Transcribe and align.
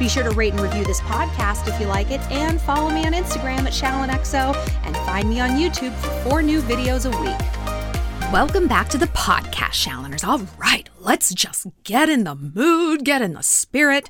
Be 0.00 0.08
sure 0.08 0.22
to 0.22 0.30
rate 0.30 0.54
and 0.54 0.62
review 0.62 0.82
this 0.82 1.02
podcast 1.02 1.68
if 1.68 1.78
you 1.78 1.86
like 1.86 2.10
it, 2.10 2.22
and 2.30 2.58
follow 2.58 2.88
me 2.88 3.04
on 3.04 3.12
Instagram 3.12 3.66
at 3.66 3.74
ShallonXO, 3.74 4.56
and 4.86 4.96
find 4.96 5.28
me 5.28 5.40
on 5.40 5.50
YouTube 5.50 5.94
for 5.96 6.08
four 6.30 6.42
new 6.42 6.62
videos 6.62 7.04
a 7.04 7.10
week. 7.20 8.32
Welcome 8.32 8.66
back 8.66 8.88
to 8.88 8.98
the 8.98 9.08
podcast, 9.08 9.86
Shalloners. 9.86 10.26
All 10.26 10.40
right, 10.56 10.88
let's 11.00 11.34
just 11.34 11.66
get 11.84 12.08
in 12.08 12.24
the 12.24 12.34
mood, 12.34 13.04
get 13.04 13.20
in 13.20 13.34
the 13.34 13.42
spirit. 13.42 14.08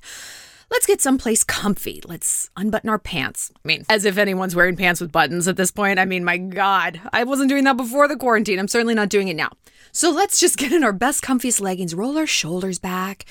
Let's 0.70 0.86
get 0.86 1.00
someplace 1.00 1.42
comfy. 1.42 2.00
Let's 2.06 2.48
unbutton 2.56 2.88
our 2.88 2.98
pants. 2.98 3.50
I 3.56 3.66
mean, 3.66 3.84
as 3.88 4.04
if 4.04 4.16
anyone's 4.16 4.54
wearing 4.54 4.76
pants 4.76 5.00
with 5.00 5.10
buttons 5.10 5.48
at 5.48 5.56
this 5.56 5.72
point. 5.72 5.98
I 5.98 6.04
mean, 6.04 6.24
my 6.24 6.38
God, 6.38 7.00
I 7.12 7.24
wasn't 7.24 7.48
doing 7.48 7.64
that 7.64 7.76
before 7.76 8.06
the 8.06 8.16
quarantine. 8.16 8.58
I'm 8.60 8.68
certainly 8.68 8.94
not 8.94 9.08
doing 9.08 9.26
it 9.26 9.36
now. 9.36 9.50
So 9.90 10.10
let's 10.10 10.38
just 10.38 10.56
get 10.56 10.70
in 10.70 10.84
our 10.84 10.92
best, 10.92 11.22
comfiest 11.22 11.60
leggings, 11.60 11.92
roll 11.92 12.16
our 12.16 12.26
shoulders 12.26 12.78
back, 12.78 13.24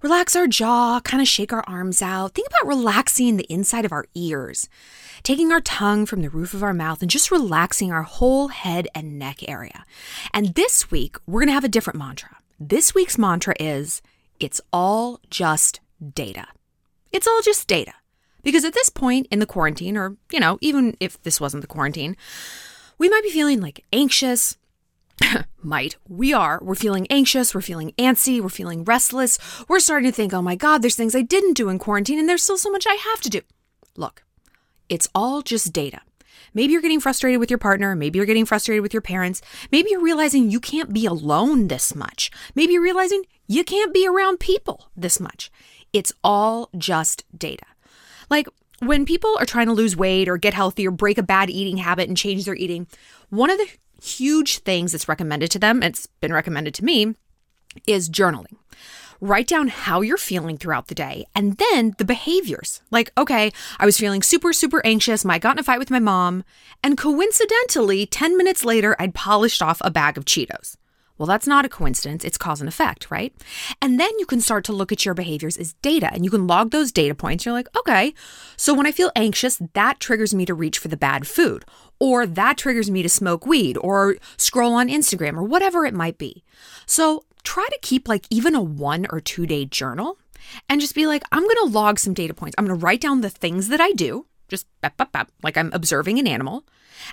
relax 0.00 0.34
our 0.34 0.46
jaw, 0.46 1.00
kind 1.00 1.20
of 1.20 1.28
shake 1.28 1.52
our 1.52 1.64
arms 1.66 2.00
out. 2.00 2.32
Think 2.34 2.48
about 2.48 2.66
relaxing 2.66 3.36
the 3.36 3.52
inside 3.52 3.84
of 3.84 3.92
our 3.92 4.06
ears, 4.14 4.66
taking 5.22 5.52
our 5.52 5.60
tongue 5.60 6.06
from 6.06 6.22
the 6.22 6.30
roof 6.30 6.54
of 6.54 6.62
our 6.62 6.72
mouth 6.72 7.02
and 7.02 7.10
just 7.10 7.30
relaxing 7.30 7.92
our 7.92 8.04
whole 8.04 8.48
head 8.48 8.88
and 8.94 9.18
neck 9.18 9.46
area. 9.46 9.84
And 10.32 10.54
this 10.54 10.90
week, 10.90 11.18
we're 11.26 11.40
going 11.40 11.48
to 11.48 11.54
have 11.54 11.64
a 11.64 11.68
different 11.68 11.98
mantra. 11.98 12.38
This 12.58 12.94
week's 12.94 13.18
mantra 13.18 13.54
is 13.60 14.00
it's 14.40 14.62
all 14.72 15.20
just 15.28 15.80
data. 16.14 16.46
It's 17.16 17.26
all 17.26 17.40
just 17.40 17.66
data. 17.66 17.94
Because 18.42 18.62
at 18.66 18.74
this 18.74 18.90
point 18.90 19.26
in 19.30 19.38
the 19.38 19.46
quarantine, 19.46 19.96
or, 19.96 20.18
you 20.30 20.38
know, 20.38 20.58
even 20.60 20.94
if 21.00 21.20
this 21.22 21.40
wasn't 21.40 21.62
the 21.62 21.66
quarantine, 21.66 22.14
we 22.98 23.08
might 23.08 23.22
be 23.22 23.30
feeling 23.30 23.62
like 23.62 23.86
anxious, 23.90 24.58
might. 25.62 25.96
We 26.06 26.34
are. 26.34 26.60
We're 26.62 26.74
feeling 26.74 27.06
anxious. 27.08 27.54
We're 27.54 27.62
feeling 27.62 27.92
antsy. 27.92 28.38
We're 28.38 28.50
feeling 28.50 28.84
restless. 28.84 29.38
We're 29.66 29.80
starting 29.80 30.10
to 30.10 30.14
think, 30.14 30.34
oh 30.34 30.42
my 30.42 30.56
God, 30.56 30.82
there's 30.82 30.94
things 30.94 31.14
I 31.14 31.22
didn't 31.22 31.54
do 31.54 31.70
in 31.70 31.78
quarantine 31.78 32.18
and 32.18 32.28
there's 32.28 32.42
still 32.42 32.58
so 32.58 32.70
much 32.70 32.86
I 32.86 32.96
have 32.96 33.22
to 33.22 33.30
do. 33.30 33.40
Look, 33.96 34.22
it's 34.90 35.08
all 35.14 35.40
just 35.40 35.72
data. 35.72 36.02
Maybe 36.52 36.74
you're 36.74 36.82
getting 36.82 37.00
frustrated 37.00 37.40
with 37.40 37.50
your 37.50 37.58
partner. 37.58 37.96
Maybe 37.96 38.18
you're 38.18 38.26
getting 38.26 38.44
frustrated 38.44 38.82
with 38.82 38.92
your 38.92 39.00
parents. 39.00 39.40
Maybe 39.72 39.88
you're 39.90 40.02
realizing 40.02 40.50
you 40.50 40.60
can't 40.60 40.92
be 40.92 41.06
alone 41.06 41.68
this 41.68 41.94
much. 41.94 42.30
Maybe 42.54 42.74
you're 42.74 42.82
realizing 42.82 43.24
you 43.46 43.64
can't 43.64 43.94
be 43.94 44.06
around 44.06 44.38
people 44.38 44.90
this 44.94 45.18
much. 45.18 45.50
It's 45.96 46.12
all 46.22 46.68
just 46.76 47.24
data. 47.36 47.64
Like 48.28 48.48
when 48.80 49.06
people 49.06 49.34
are 49.40 49.46
trying 49.46 49.66
to 49.68 49.72
lose 49.72 49.96
weight 49.96 50.28
or 50.28 50.36
get 50.36 50.52
healthy 50.52 50.86
or 50.86 50.90
break 50.90 51.16
a 51.16 51.22
bad 51.22 51.48
eating 51.48 51.78
habit 51.78 52.06
and 52.06 52.18
change 52.18 52.44
their 52.44 52.54
eating, 52.54 52.86
one 53.30 53.48
of 53.48 53.56
the 53.56 53.66
huge 54.02 54.58
things 54.58 54.92
that's 54.92 55.08
recommended 55.08 55.50
to 55.52 55.58
them, 55.58 55.82
it's 55.82 56.04
been 56.20 56.34
recommended 56.34 56.74
to 56.74 56.84
me, 56.84 57.14
is 57.86 58.10
journaling. 58.10 58.56
Write 59.22 59.46
down 59.46 59.68
how 59.68 60.02
you're 60.02 60.18
feeling 60.18 60.58
throughout 60.58 60.88
the 60.88 60.94
day 60.94 61.24
and 61.34 61.56
then 61.56 61.94
the 61.96 62.04
behaviors. 62.04 62.82
Like, 62.90 63.10
okay, 63.16 63.50
I 63.78 63.86
was 63.86 63.96
feeling 63.96 64.22
super, 64.22 64.52
super 64.52 64.84
anxious. 64.84 65.24
I 65.24 65.38
got 65.38 65.56
in 65.56 65.60
a 65.60 65.62
fight 65.62 65.78
with 65.78 65.90
my 65.90 65.98
mom. 65.98 66.44
And 66.84 66.98
coincidentally, 66.98 68.04
10 68.04 68.36
minutes 68.36 68.66
later, 68.66 68.94
I'd 68.98 69.14
polished 69.14 69.62
off 69.62 69.80
a 69.82 69.90
bag 69.90 70.18
of 70.18 70.26
Cheetos. 70.26 70.76
Well, 71.18 71.26
that's 71.26 71.46
not 71.46 71.64
a 71.64 71.70
coincidence. 71.70 72.24
It's 72.24 72.38
cause 72.38 72.60
and 72.60 72.68
effect, 72.68 73.10
right? 73.10 73.34
And 73.80 73.98
then 73.98 74.10
you 74.18 74.26
can 74.26 74.40
start 74.40 74.64
to 74.66 74.72
look 74.72 74.92
at 74.92 75.04
your 75.04 75.14
behaviors 75.14 75.56
as 75.56 75.72
data 75.74 76.12
and 76.12 76.24
you 76.24 76.30
can 76.30 76.46
log 76.46 76.70
those 76.70 76.92
data 76.92 77.14
points. 77.14 77.44
You're 77.44 77.54
like, 77.54 77.74
okay, 77.76 78.14
so 78.56 78.74
when 78.74 78.86
I 78.86 78.92
feel 78.92 79.12
anxious, 79.16 79.60
that 79.74 80.00
triggers 80.00 80.34
me 80.34 80.44
to 80.46 80.54
reach 80.54 80.78
for 80.78 80.88
the 80.88 80.96
bad 80.96 81.26
food, 81.26 81.64
or 81.98 82.26
that 82.26 82.58
triggers 82.58 82.90
me 82.90 83.02
to 83.02 83.08
smoke 83.08 83.46
weed 83.46 83.78
or 83.78 84.16
scroll 84.36 84.74
on 84.74 84.88
Instagram 84.88 85.36
or 85.36 85.42
whatever 85.42 85.86
it 85.86 85.94
might 85.94 86.18
be. 86.18 86.44
So 86.84 87.24
try 87.42 87.66
to 87.70 87.78
keep 87.80 88.08
like 88.08 88.26
even 88.28 88.54
a 88.54 88.62
one 88.62 89.06
or 89.10 89.20
two 89.20 89.46
day 89.46 89.64
journal 89.64 90.18
and 90.68 90.80
just 90.80 90.94
be 90.94 91.06
like, 91.06 91.22
I'm 91.32 91.42
going 91.42 91.56
to 91.62 91.72
log 91.72 91.98
some 91.98 92.14
data 92.14 92.34
points. 92.34 92.54
I'm 92.58 92.66
going 92.66 92.78
to 92.78 92.84
write 92.84 93.00
down 93.00 93.20
the 93.20 93.30
things 93.30 93.68
that 93.68 93.80
I 93.80 93.92
do, 93.92 94.26
just 94.48 94.66
bap, 94.80 94.96
bap, 94.96 95.12
bap, 95.12 95.30
like 95.42 95.56
I'm 95.56 95.70
observing 95.72 96.18
an 96.18 96.26
animal. 96.26 96.64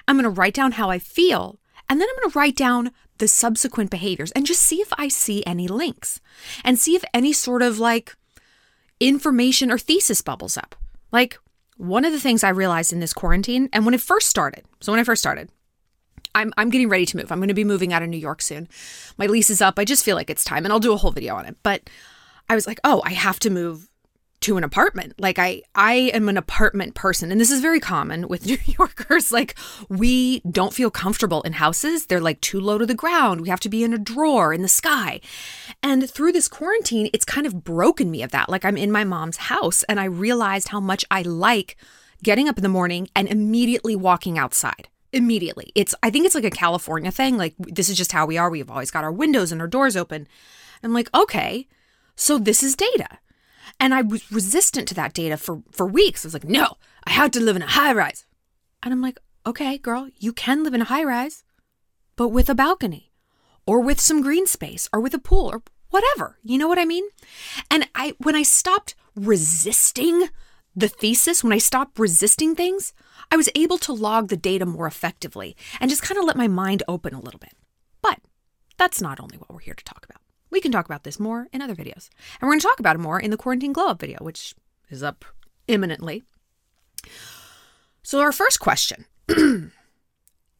I'm 0.07 0.15
going 0.15 0.23
to 0.23 0.29
write 0.29 0.53
down 0.53 0.73
how 0.73 0.89
I 0.89 0.99
feel. 0.99 1.59
And 1.89 1.99
then 1.99 2.07
I'm 2.09 2.21
going 2.21 2.31
to 2.31 2.39
write 2.39 2.55
down 2.55 2.91
the 3.17 3.27
subsequent 3.27 3.89
behaviors 3.89 4.31
and 4.31 4.45
just 4.45 4.61
see 4.61 4.77
if 4.77 4.91
I 4.97 5.07
see 5.07 5.45
any 5.45 5.67
links 5.67 6.19
and 6.63 6.79
see 6.79 6.95
if 6.95 7.03
any 7.13 7.33
sort 7.33 7.61
of 7.61 7.79
like 7.79 8.15
information 8.99 9.71
or 9.71 9.77
thesis 9.77 10.21
bubbles 10.21 10.57
up. 10.57 10.75
Like 11.11 11.37
one 11.77 12.05
of 12.05 12.11
the 12.11 12.19
things 12.19 12.43
I 12.43 12.49
realized 12.49 12.93
in 12.93 12.99
this 12.99 13.13
quarantine 13.13 13.69
and 13.71 13.85
when 13.85 13.93
it 13.93 14.01
first 14.01 14.27
started, 14.27 14.65
so 14.81 14.91
when 14.91 14.99
I 14.99 15.03
first 15.03 15.21
started, 15.21 15.49
I'm, 16.35 16.51
I'm 16.57 16.69
getting 16.69 16.89
ready 16.89 17.05
to 17.05 17.17
move. 17.17 17.31
I'm 17.31 17.39
going 17.39 17.47
to 17.49 17.53
be 17.53 17.63
moving 17.63 17.93
out 17.93 18.01
of 18.01 18.09
New 18.09 18.17
York 18.17 18.41
soon. 18.41 18.67
My 19.17 19.27
lease 19.27 19.51
is 19.51 19.61
up. 19.61 19.77
I 19.77 19.85
just 19.85 20.03
feel 20.03 20.15
like 20.15 20.29
it's 20.29 20.43
time 20.43 20.65
and 20.65 20.73
I'll 20.73 20.79
do 20.79 20.93
a 20.93 20.97
whole 20.97 21.11
video 21.11 21.35
on 21.35 21.45
it. 21.45 21.55
But 21.61 21.89
I 22.49 22.55
was 22.55 22.65
like, 22.65 22.79
oh, 22.83 23.01
I 23.05 23.11
have 23.11 23.39
to 23.41 23.49
move 23.49 23.87
to 24.43 24.57
an 24.57 24.63
apartment. 24.63 25.13
Like 25.17 25.39
I 25.39 25.61
I 25.73 26.11
am 26.13 26.29
an 26.29 26.37
apartment 26.37 26.95
person 26.95 27.31
and 27.31 27.39
this 27.39 27.51
is 27.51 27.61
very 27.61 27.79
common 27.79 28.27
with 28.27 28.45
New 28.45 28.57
Yorkers 28.65 29.31
like 29.31 29.55
we 29.89 30.41
don't 30.41 30.73
feel 30.73 30.91
comfortable 30.91 31.41
in 31.43 31.53
houses. 31.53 32.05
They're 32.05 32.21
like 32.21 32.41
too 32.41 32.59
low 32.59 32.77
to 32.77 32.85
the 32.85 32.93
ground. 32.93 33.41
We 33.41 33.49
have 33.49 33.61
to 33.61 33.69
be 33.69 33.83
in 33.83 33.93
a 33.93 33.97
drawer 33.97 34.53
in 34.53 34.61
the 34.61 34.67
sky. 34.67 35.21
And 35.81 36.09
through 36.09 36.33
this 36.33 36.47
quarantine, 36.47 37.09
it's 37.13 37.25
kind 37.25 37.47
of 37.47 37.63
broken 37.63 38.11
me 38.11 38.21
of 38.21 38.31
that. 38.31 38.49
Like 38.49 38.65
I'm 38.65 38.77
in 38.77 38.91
my 38.91 39.03
mom's 39.03 39.37
house 39.37 39.83
and 39.83 39.99
I 39.99 40.05
realized 40.05 40.69
how 40.69 40.79
much 40.79 41.05
I 41.09 41.21
like 41.21 41.77
getting 42.21 42.47
up 42.47 42.57
in 42.57 42.63
the 42.63 42.69
morning 42.69 43.09
and 43.15 43.27
immediately 43.27 43.95
walking 43.95 44.37
outside 44.37 44.89
immediately. 45.13 45.71
It's 45.75 45.95
I 46.03 46.09
think 46.09 46.25
it's 46.25 46.35
like 46.35 46.43
a 46.43 46.49
California 46.49 47.11
thing. 47.11 47.37
Like 47.37 47.55
this 47.59 47.87
is 47.87 47.97
just 47.97 48.11
how 48.11 48.25
we 48.25 48.37
are. 48.37 48.49
We've 48.49 48.69
always 48.69 48.91
got 48.91 49.03
our 49.03 49.11
windows 49.11 49.51
and 49.51 49.61
our 49.61 49.67
doors 49.67 49.95
open. 49.95 50.27
I'm 50.83 50.93
like, 50.93 51.09
okay, 51.15 51.67
so 52.15 52.37
this 52.37 52.61
is 52.61 52.75
data. 52.75 53.07
And 53.83 53.93
I 53.93 54.01
was 54.01 54.31
resistant 54.31 54.87
to 54.87 54.93
that 54.93 55.11
data 55.13 55.35
for, 55.35 55.61
for 55.69 55.85
weeks. 55.85 56.23
I 56.23 56.27
was 56.27 56.33
like, 56.33 56.45
no, 56.45 56.77
I 57.03 57.11
had 57.11 57.33
to 57.33 57.41
live 57.41 57.57
in 57.57 57.61
a 57.61 57.67
high 57.67 57.91
rise. 57.91 58.25
And 58.81 58.93
I'm 58.93 59.01
like, 59.01 59.19
okay, 59.45 59.77
girl, 59.77 60.07
you 60.17 60.31
can 60.31 60.63
live 60.63 60.73
in 60.73 60.79
a 60.79 60.85
high 60.85 61.03
rise, 61.03 61.43
but 62.15 62.29
with 62.29 62.49
a 62.49 62.55
balcony 62.55 63.11
or 63.67 63.81
with 63.81 63.99
some 63.99 64.21
green 64.21 64.47
space 64.47 64.87
or 64.93 65.01
with 65.01 65.13
a 65.13 65.19
pool 65.19 65.47
or 65.51 65.63
whatever. 65.89 66.37
You 66.43 66.57
know 66.57 66.69
what 66.69 66.79
I 66.79 66.85
mean? 66.85 67.03
And 67.69 67.89
I 67.93 68.13
when 68.19 68.37
I 68.37 68.43
stopped 68.43 68.95
resisting 69.17 70.29
the 70.73 70.87
thesis, 70.87 71.43
when 71.43 71.51
I 71.51 71.57
stopped 71.57 71.99
resisting 71.99 72.55
things, 72.55 72.93
I 73.31 73.35
was 73.35 73.49
able 73.53 73.77
to 73.79 73.91
log 73.91 74.29
the 74.29 74.37
data 74.37 74.65
more 74.65 74.87
effectively 74.87 75.57
and 75.81 75.89
just 75.89 76.03
kind 76.03 76.17
of 76.17 76.23
let 76.23 76.37
my 76.37 76.47
mind 76.47 76.83
open 76.87 77.13
a 77.13 77.19
little 77.19 77.39
bit. 77.39 77.57
But 78.01 78.21
that's 78.77 79.01
not 79.01 79.19
only 79.19 79.35
what 79.35 79.51
we're 79.51 79.59
here 79.59 79.73
to 79.73 79.83
talk 79.83 80.05
about. 80.09 80.22
We 80.53 80.61
can 80.61 80.71
talk 80.71 80.85
about 80.85 81.03
this 81.03 81.19
more 81.19 81.47
in 81.51 81.63
other 81.63 81.73
videos. 81.73 82.09
And 82.39 82.43
we're 82.43 82.49
going 82.49 82.59
to 82.59 82.67
talk 82.67 82.79
about 82.79 82.95
it 82.95 82.99
more 82.99 83.19
in 83.19 83.31
the 83.31 83.37
quarantine 83.37 83.73
glow 83.73 83.87
up 83.87 83.99
video, 83.99 84.19
which 84.21 84.53
is 84.91 85.01
up 85.01 85.25
imminently. 85.67 86.21
So, 88.03 88.21
our 88.21 88.31
first 88.31 88.59
question 88.59 89.05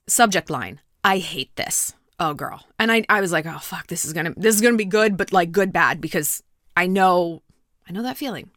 subject 0.07 0.49
line 0.49 0.81
I 1.03 1.19
hate 1.19 1.55
this. 1.57 1.93
Oh, 2.19 2.33
girl. 2.33 2.65
And 2.79 2.91
I, 2.91 3.05
I 3.07 3.21
was 3.21 3.31
like, 3.31 3.45
oh, 3.45 3.59
fuck, 3.59 3.85
this 3.85 4.03
is 4.03 4.13
going 4.13 4.25
to, 4.25 4.33
this 4.35 4.55
is 4.55 4.61
going 4.61 4.73
to 4.73 4.77
be 4.79 4.85
good, 4.85 5.15
but 5.15 5.31
like 5.31 5.51
good, 5.51 5.71
bad, 5.71 6.01
because 6.01 6.41
I 6.75 6.87
know, 6.87 7.43
I 7.87 7.91
know 7.91 8.01
that 8.01 8.17
feeling. 8.17 8.49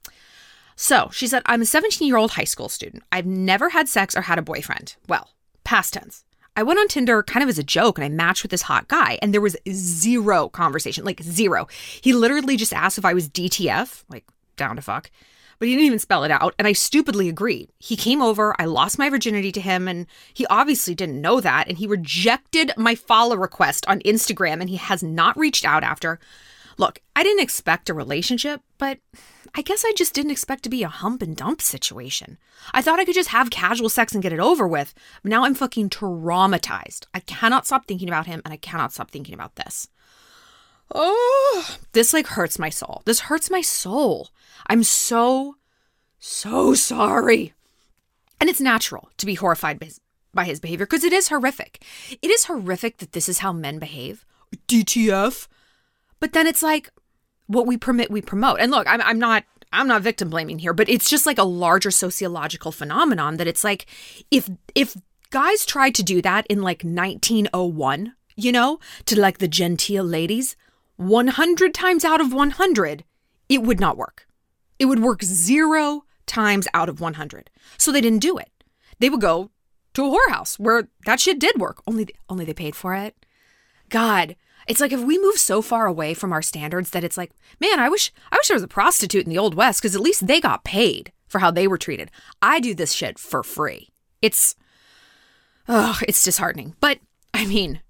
So 0.74 1.10
she 1.12 1.26
said, 1.26 1.42
I'm 1.44 1.60
a 1.60 1.66
17 1.66 2.08
year 2.08 2.16
old 2.16 2.32
high 2.32 2.44
school 2.44 2.70
student. 2.70 3.02
I've 3.12 3.26
never 3.26 3.68
had 3.68 3.90
sex 3.90 4.16
or 4.16 4.22
had 4.22 4.38
a 4.38 4.42
boyfriend. 4.42 4.96
Well, 5.06 5.28
past 5.64 5.92
tense. 5.92 6.24
I 6.56 6.62
went 6.62 6.80
on 6.80 6.88
Tinder 6.88 7.22
kind 7.22 7.42
of 7.42 7.50
as 7.50 7.58
a 7.58 7.62
joke 7.62 7.98
and 7.98 8.04
I 8.04 8.08
matched 8.08 8.42
with 8.42 8.50
this 8.50 8.62
hot 8.62 8.88
guy 8.88 9.18
and 9.20 9.32
there 9.32 9.42
was 9.42 9.56
zero 9.70 10.48
conversation, 10.48 11.04
like 11.04 11.22
zero. 11.22 11.68
He 12.00 12.14
literally 12.14 12.56
just 12.56 12.72
asked 12.72 12.96
if 12.96 13.04
I 13.04 13.12
was 13.12 13.28
DTF, 13.28 14.04
like 14.08 14.24
down 14.56 14.76
to 14.76 14.82
fuck, 14.82 15.10
but 15.58 15.68
he 15.68 15.74
didn't 15.74 15.86
even 15.86 15.98
spell 15.98 16.24
it 16.24 16.30
out. 16.30 16.54
And 16.58 16.66
I 16.66 16.72
stupidly 16.72 17.28
agreed. 17.28 17.70
He 17.78 17.94
came 17.94 18.22
over, 18.22 18.54
I 18.58 18.64
lost 18.64 18.98
my 18.98 19.10
virginity 19.10 19.52
to 19.52 19.60
him, 19.60 19.86
and 19.86 20.06
he 20.32 20.46
obviously 20.46 20.94
didn't 20.94 21.20
know 21.20 21.40
that. 21.40 21.68
And 21.68 21.76
he 21.76 21.86
rejected 21.86 22.72
my 22.76 22.94
follow 22.94 23.36
request 23.36 23.86
on 23.86 24.00
Instagram 24.00 24.60
and 24.60 24.70
he 24.70 24.76
has 24.76 25.02
not 25.02 25.36
reached 25.36 25.66
out 25.66 25.84
after. 25.84 26.18
Look, 26.78 27.00
I 27.14 27.22
didn't 27.22 27.42
expect 27.42 27.90
a 27.90 27.94
relationship, 27.94 28.62
but 28.78 28.98
I 29.58 29.62
guess 29.62 29.86
I 29.86 29.92
just 29.96 30.12
didn't 30.12 30.32
expect 30.32 30.64
to 30.64 30.68
be 30.68 30.82
a 30.82 30.88
hump 30.88 31.22
and 31.22 31.34
dump 31.34 31.62
situation. 31.62 32.36
I 32.74 32.82
thought 32.82 33.00
I 33.00 33.06
could 33.06 33.14
just 33.14 33.30
have 33.30 33.48
casual 33.48 33.88
sex 33.88 34.12
and 34.12 34.22
get 34.22 34.34
it 34.34 34.38
over 34.38 34.68
with. 34.68 34.92
Now 35.24 35.44
I'm 35.44 35.54
fucking 35.54 35.88
traumatized. 35.88 37.06
I 37.14 37.20
cannot 37.20 37.66
stop 37.66 37.86
thinking 37.86 38.06
about 38.08 38.26
him 38.26 38.42
and 38.44 38.52
I 38.52 38.58
cannot 38.58 38.92
stop 38.92 39.10
thinking 39.10 39.32
about 39.32 39.56
this. 39.56 39.88
Oh, 40.94 41.78
this 41.92 42.12
like 42.12 42.26
hurts 42.26 42.58
my 42.58 42.68
soul. 42.68 43.00
This 43.06 43.20
hurts 43.20 43.50
my 43.50 43.62
soul. 43.62 44.28
I'm 44.66 44.82
so, 44.82 45.56
so 46.18 46.74
sorry. 46.74 47.54
And 48.38 48.50
it's 48.50 48.60
natural 48.60 49.08
to 49.16 49.24
be 49.24 49.36
horrified 49.36 49.80
by, 49.80 49.88
by 50.34 50.44
his 50.44 50.60
behavior 50.60 50.84
because 50.84 51.02
it 51.02 51.14
is 51.14 51.28
horrific. 51.28 51.82
It 52.20 52.30
is 52.30 52.44
horrific 52.44 52.98
that 52.98 53.12
this 53.12 53.26
is 53.26 53.38
how 53.38 53.54
men 53.54 53.78
behave. 53.78 54.26
DTF. 54.68 55.48
But 56.20 56.34
then 56.34 56.46
it's 56.46 56.62
like 56.62 56.90
what 57.46 57.66
we 57.66 57.76
permit, 57.76 58.10
we 58.10 58.20
promote. 58.20 58.60
And 58.60 58.70
look, 58.70 58.86
I'm, 58.86 59.00
I'm 59.02 59.18
not. 59.18 59.44
I'm 59.72 59.88
not 59.88 60.02
victim 60.02 60.30
blaming 60.30 60.60
here, 60.60 60.72
but 60.72 60.88
it's 60.88 61.10
just 61.10 61.26
like 61.26 61.38
a 61.38 61.44
larger 61.44 61.90
sociological 61.90 62.70
phenomenon 62.70 63.36
that 63.36 63.48
it's 63.48 63.64
like 63.64 63.86
if 64.30 64.48
if 64.76 64.96
guys 65.30 65.66
tried 65.66 65.94
to 65.96 66.04
do 66.04 66.22
that 66.22 66.46
in 66.46 66.62
like 66.62 66.82
1901, 66.82 68.14
you 68.36 68.52
know, 68.52 68.78
to 69.06 69.20
like 69.20 69.38
the 69.38 69.48
genteel 69.48 70.04
ladies, 70.04 70.56
100 70.96 71.74
times 71.74 72.04
out 72.04 72.20
of 72.20 72.32
100, 72.32 73.04
it 73.48 73.62
would 73.62 73.80
not 73.80 73.96
work. 73.96 74.26
It 74.78 74.86
would 74.86 75.00
work 75.00 75.22
zero 75.22 76.04
times 76.26 76.68
out 76.72 76.88
of 76.88 77.00
100. 77.00 77.50
So 77.76 77.90
they 77.90 78.00
didn't 78.00 78.20
do 78.20 78.38
it. 78.38 78.50
They 78.98 79.10
would 79.10 79.20
go 79.20 79.50
to 79.94 80.04
a 80.04 80.08
whorehouse 80.08 80.58
where 80.58 80.88
that 81.06 81.20
shit 81.20 81.38
did 81.38 81.58
work. 81.58 81.82
Only 81.86 82.08
only 82.28 82.44
they 82.44 82.54
paid 82.54 82.76
for 82.76 82.94
it. 82.94 83.16
God, 83.88 84.36
it's 84.66 84.80
like 84.80 84.92
if 84.92 85.00
we 85.00 85.18
move 85.18 85.36
so 85.36 85.62
far 85.62 85.86
away 85.86 86.14
from 86.14 86.32
our 86.32 86.42
standards 86.42 86.90
that 86.90 87.04
it's 87.04 87.16
like, 87.16 87.32
man, 87.60 87.78
I 87.78 87.88
wish 87.88 88.12
I 88.30 88.36
wish 88.36 88.48
there 88.48 88.56
was 88.56 88.62
a 88.62 88.68
prostitute 88.68 89.24
in 89.24 89.30
the 89.30 89.38
old 89.38 89.54
west 89.54 89.82
cuz 89.82 89.94
at 89.94 90.00
least 90.00 90.26
they 90.26 90.40
got 90.40 90.64
paid 90.64 91.12
for 91.28 91.38
how 91.38 91.50
they 91.50 91.66
were 91.66 91.78
treated. 91.78 92.10
I 92.42 92.60
do 92.60 92.74
this 92.74 92.92
shit 92.92 93.18
for 93.18 93.42
free. 93.42 93.90
It's 94.22 94.56
oh, 95.68 95.98
it's 96.06 96.22
disheartening. 96.22 96.74
But 96.80 96.98
I 97.32 97.46
mean, 97.46 97.80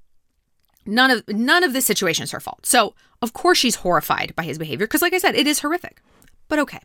none 0.85 1.11
of 1.11 1.29
none 1.29 1.65
of 1.65 1.73
this 1.73 1.87
situation 1.87 2.25
is 2.25 2.31
her 2.33 2.41
fault. 2.41 2.67
So, 2.67 2.95
of 3.23 3.33
course 3.33 3.59
she's 3.59 3.77
horrified 3.77 4.35
by 4.37 4.43
his 4.43 4.59
behavior 4.59 4.87
because 4.87 5.03
like 5.03 5.15
I 5.15 5.19
said, 5.19 5.35
it 5.35 5.47
is 5.47 5.61
horrific. 5.61 6.01
But 6.49 6.59
okay. 6.61 6.81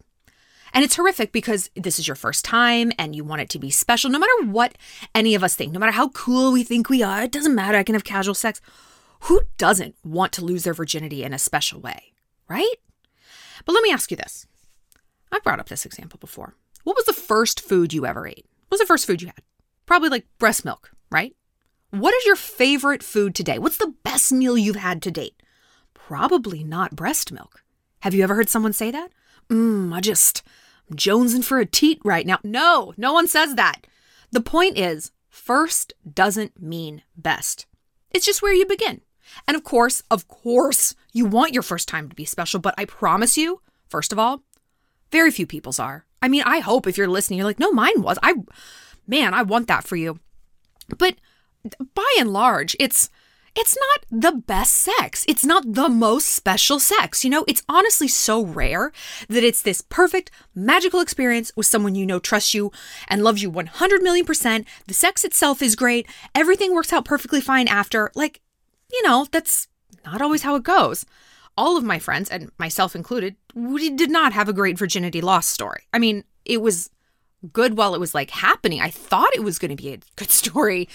And 0.74 0.86
it's 0.86 0.96
horrific 0.96 1.34
because 1.34 1.70
this 1.76 2.00
is 2.00 2.08
your 2.08 2.16
first 2.16 2.46
time 2.46 2.94
and 2.98 3.14
you 3.14 3.26
want 3.26 3.42
it 3.42 3.50
to 3.50 3.60
be 3.60 3.70
special, 3.70 4.10
no 4.10 4.20
matter 4.20 4.46
what 4.46 4.78
any 5.14 5.36
of 5.36 5.44
us 5.44 5.54
think, 5.54 5.74
no 5.74 5.80
matter 5.80 5.92
how 5.92 6.10
cool 6.10 6.54
we 6.54 6.64
think 6.64 6.90
we 6.90 7.04
are. 7.04 7.24
It 7.24 7.32
doesn't 7.32 7.54
matter. 7.54 7.78
I 7.78 7.84
can 7.84 7.94
have 7.94 8.06
casual 8.06 8.36
sex. 8.36 8.62
Who 9.26 9.42
doesn't 9.58 9.96
want 10.04 10.32
to 10.34 10.46
lose 10.46 10.64
their 10.64 10.74
virginity 10.74 11.24
in 11.24 11.34
a 11.34 11.40
special 11.40 11.80
way, 11.80 12.14
right? 12.50 12.76
But 13.66 13.74
let 13.74 13.84
me 13.84 13.92
ask 13.92 14.10
you 14.10 14.18
this. 14.18 14.48
I've 15.32 15.44
brought 15.44 15.60
up 15.60 15.70
this 15.70 15.86
example 15.86 16.18
before. 16.20 16.56
What 16.84 16.96
was 16.96 17.06
the 17.06 17.14
first 17.14 17.62
food 17.62 17.94
you 17.94 18.06
ever 18.06 18.28
ate? 18.28 18.46
What 18.68 18.72
was 18.72 18.80
the 18.80 18.88
first 18.88 19.06
food 19.06 19.22
you 19.22 19.28
had? 19.28 19.44
Probably 19.86 20.10
like 20.10 20.26
breast 20.40 20.66
milk, 20.66 20.92
right? 21.12 21.36
What 21.92 22.16
is 22.16 22.26
your 22.26 22.36
favorite 22.36 23.04
food 23.04 23.36
today? 23.36 23.60
What's 23.60 23.78
the 23.78 23.94
best 24.04 24.32
meal 24.32 24.58
you've 24.58 24.76
had 24.76 25.02
to 25.04 25.12
date? 25.12 25.42
Probably 25.94 26.64
not 26.64 26.96
breast 26.96 27.32
milk. 27.32 27.64
Have 28.00 28.14
you 28.16 28.24
ever 28.24 28.36
heard 28.36 28.50
someone 28.50 28.74
say 28.74 28.90
that? 28.92 29.12
Mmm, 29.50 29.94
I 29.94 30.00
just, 30.00 30.42
I'm 30.90 30.98
jonesing 30.98 31.44
for 31.44 31.60
a 31.60 31.66
teat 31.66 32.02
right 32.04 32.26
now. 32.26 32.40
No, 32.44 32.94
no 32.98 33.14
one 33.14 33.28
says 33.28 33.56
that. 33.56 33.86
The 34.32 34.42
point 34.42 34.78
is, 34.80 35.12
first 35.30 35.94
doesn't 36.12 36.60
mean 36.62 37.04
best. 37.16 37.68
It's 38.10 38.26
just 38.26 38.42
where 38.42 38.54
you 38.54 38.66
begin. 38.66 39.02
And 39.48 39.56
of 39.56 39.64
course, 39.64 40.04
of 40.12 40.28
course, 40.28 40.96
you 41.14 41.26
want 41.26 41.54
your 41.54 41.64
first 41.64 41.88
time 41.88 42.10
to 42.10 42.16
be 42.16 42.26
special, 42.26 42.60
but 42.60 42.76
I 42.78 42.86
promise 42.86 43.38
you, 43.38 43.62
first 43.90 44.12
of 44.12 44.20
all, 44.20 44.44
very 45.12 45.32
few 45.32 45.46
people's 45.46 45.80
are. 45.80 46.06
I 46.22 46.28
mean, 46.28 46.44
I 46.46 46.60
hope 46.60 46.88
if 46.88 46.98
you're 46.98 47.08
listening, 47.08 47.40
you're 47.40 47.48
like, 47.48 47.60
no, 47.60 47.72
mine 47.72 48.02
was. 48.02 48.18
I, 48.22 48.36
man, 49.08 49.34
I 49.34 49.42
want 49.42 49.68
that 49.68 49.84
for 49.84 49.96
you. 49.96 50.20
But 50.98 51.16
by 51.94 52.16
and 52.20 52.32
large, 52.32 52.76
it's 52.80 53.10
it's 53.54 53.76
not 53.78 54.22
the 54.22 54.32
best 54.32 54.74
sex. 54.76 55.26
It's 55.28 55.44
not 55.44 55.74
the 55.74 55.90
most 55.90 56.30
special 56.30 56.80
sex. 56.80 57.26
You 57.26 57.30
know, 57.30 57.44
it's 57.50 57.64
honestly 57.68 58.08
so 58.08 58.46
rare 58.46 58.94
that 59.28 59.44
it's 59.44 59.62
this 59.62 59.82
perfect, 59.82 60.32
magical 60.56 61.02
experience 61.02 61.52
with 61.56 61.66
someone 61.66 61.96
you 61.96 62.06
know 62.06 62.20
trusts 62.20 62.54
you 62.54 62.72
and 63.10 63.24
loves 63.24 63.44
you 63.44 63.50
100 63.50 64.02
million 64.02 64.26
percent. 64.26 64.66
The 64.88 64.94
sex 64.94 65.26
itself 65.26 65.62
is 65.62 65.76
great. 65.76 66.08
Everything 66.34 66.74
works 66.74 66.94
out 66.94 67.04
perfectly 67.04 67.42
fine 67.42 67.68
after. 67.68 68.10
Like, 68.16 68.40
you 68.92 69.04
know, 69.04 69.28
that's 69.32 69.68
not 70.06 70.22
always 70.22 70.44
how 70.44 70.56
it 70.56 70.64
goes. 70.64 71.06
All 71.58 71.78
of 71.78 71.84
my 71.84 72.00
friends, 72.00 72.30
and 72.30 72.52
myself 72.58 72.96
included, 72.96 73.36
we 73.54 73.90
did 73.90 74.10
not 74.10 74.34
have 74.34 74.48
a 74.48 74.54
great 74.54 74.78
virginity 74.78 75.22
loss 75.22 75.48
story. 75.48 75.84
I 75.94 76.00
mean, 76.00 76.24
it 76.46 76.62
was 76.62 76.90
good 77.52 77.78
while 77.78 77.94
it 77.94 78.00
was 78.00 78.16
like 78.16 78.30
happening. 78.30 78.82
I 78.82 78.90
thought 78.90 79.36
it 79.36 79.44
was 79.44 79.60
going 79.60 79.76
to 79.76 79.82
be 79.82 79.94
a 79.94 80.00
good 80.16 80.30
story 80.30 80.88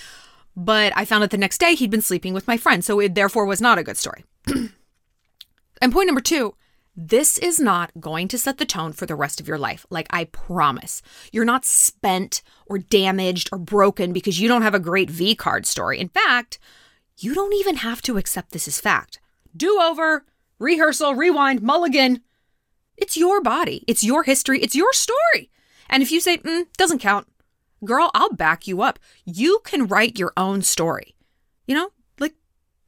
but 0.56 0.92
I 0.96 1.04
found 1.04 1.22
out 1.22 1.30
the 1.30 1.36
next 1.36 1.58
day 1.58 1.74
he'd 1.74 1.90
been 1.90 2.00
sleeping 2.00 2.32
with 2.32 2.48
my 2.48 2.56
friend, 2.56 2.82
so 2.82 2.98
it 2.98 3.14
therefore 3.14 3.44
was 3.44 3.60
not 3.60 3.78
a 3.78 3.82
good 3.82 3.98
story. 3.98 4.24
and 4.46 5.92
point 5.92 6.06
number 6.06 6.22
two 6.22 6.54
this 6.98 7.36
is 7.36 7.60
not 7.60 7.90
going 8.00 8.26
to 8.26 8.38
set 8.38 8.56
the 8.56 8.64
tone 8.64 8.90
for 8.90 9.04
the 9.04 9.14
rest 9.14 9.38
of 9.38 9.46
your 9.46 9.58
life. 9.58 9.84
Like, 9.90 10.06
I 10.08 10.24
promise. 10.24 11.02
You're 11.30 11.44
not 11.44 11.66
spent 11.66 12.40
or 12.64 12.78
damaged 12.78 13.50
or 13.52 13.58
broken 13.58 14.14
because 14.14 14.40
you 14.40 14.48
don't 14.48 14.62
have 14.62 14.72
a 14.72 14.80
great 14.80 15.10
V 15.10 15.34
card 15.34 15.66
story. 15.66 15.98
In 15.98 16.08
fact, 16.08 16.58
you 17.18 17.34
don't 17.34 17.54
even 17.54 17.76
have 17.76 18.02
to 18.02 18.18
accept 18.18 18.52
this 18.52 18.68
as 18.68 18.80
fact. 18.80 19.20
Do 19.56 19.80
over, 19.80 20.24
rehearsal, 20.58 21.14
rewind, 21.14 21.62
mulligan. 21.62 22.20
It's 22.96 23.16
your 23.16 23.40
body, 23.40 23.84
it's 23.86 24.02
your 24.02 24.22
history, 24.22 24.60
it's 24.60 24.74
your 24.74 24.92
story. 24.92 25.50
And 25.88 26.02
if 26.02 26.10
you 26.10 26.20
say, 26.20 26.38
mm, 26.38 26.66
doesn't 26.76 26.98
count, 26.98 27.28
girl, 27.84 28.10
I'll 28.14 28.32
back 28.32 28.66
you 28.66 28.82
up. 28.82 28.98
You 29.24 29.60
can 29.64 29.86
write 29.86 30.18
your 30.18 30.32
own 30.36 30.62
story. 30.62 31.14
You 31.66 31.74
know, 31.74 31.90
like 32.18 32.34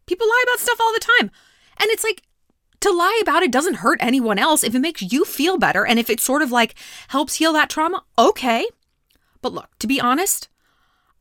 people 0.07 0.27
lie 0.27 0.45
about 0.47 0.61
stuff 0.61 0.81
all 0.81 0.93
the 0.93 1.01
time. 1.21 1.31
And 1.81 1.91
it's 1.91 2.05
like, 2.05 2.23
to 2.81 2.91
lie 2.93 3.19
about 3.23 3.43
it 3.43 3.51
doesn't 3.51 3.75
hurt 3.75 3.99
anyone 4.01 4.39
else 4.39 4.63
if 4.63 4.75
it 4.75 4.81
makes 4.81 5.03
you 5.03 5.25
feel 5.25 5.59
better 5.59 5.85
and 5.85 5.99
if 5.99 6.09
it 6.09 6.21
sort 6.21 6.43
of 6.43 6.53
like 6.53 6.77
helps 7.09 7.35
heal 7.35 7.53
that 7.53 7.71
trauma, 7.71 8.05
okay. 8.17 8.67
But 9.43 9.53
look, 9.53 9.71
to 9.81 9.87
be 9.87 10.01
honest, 10.01 10.49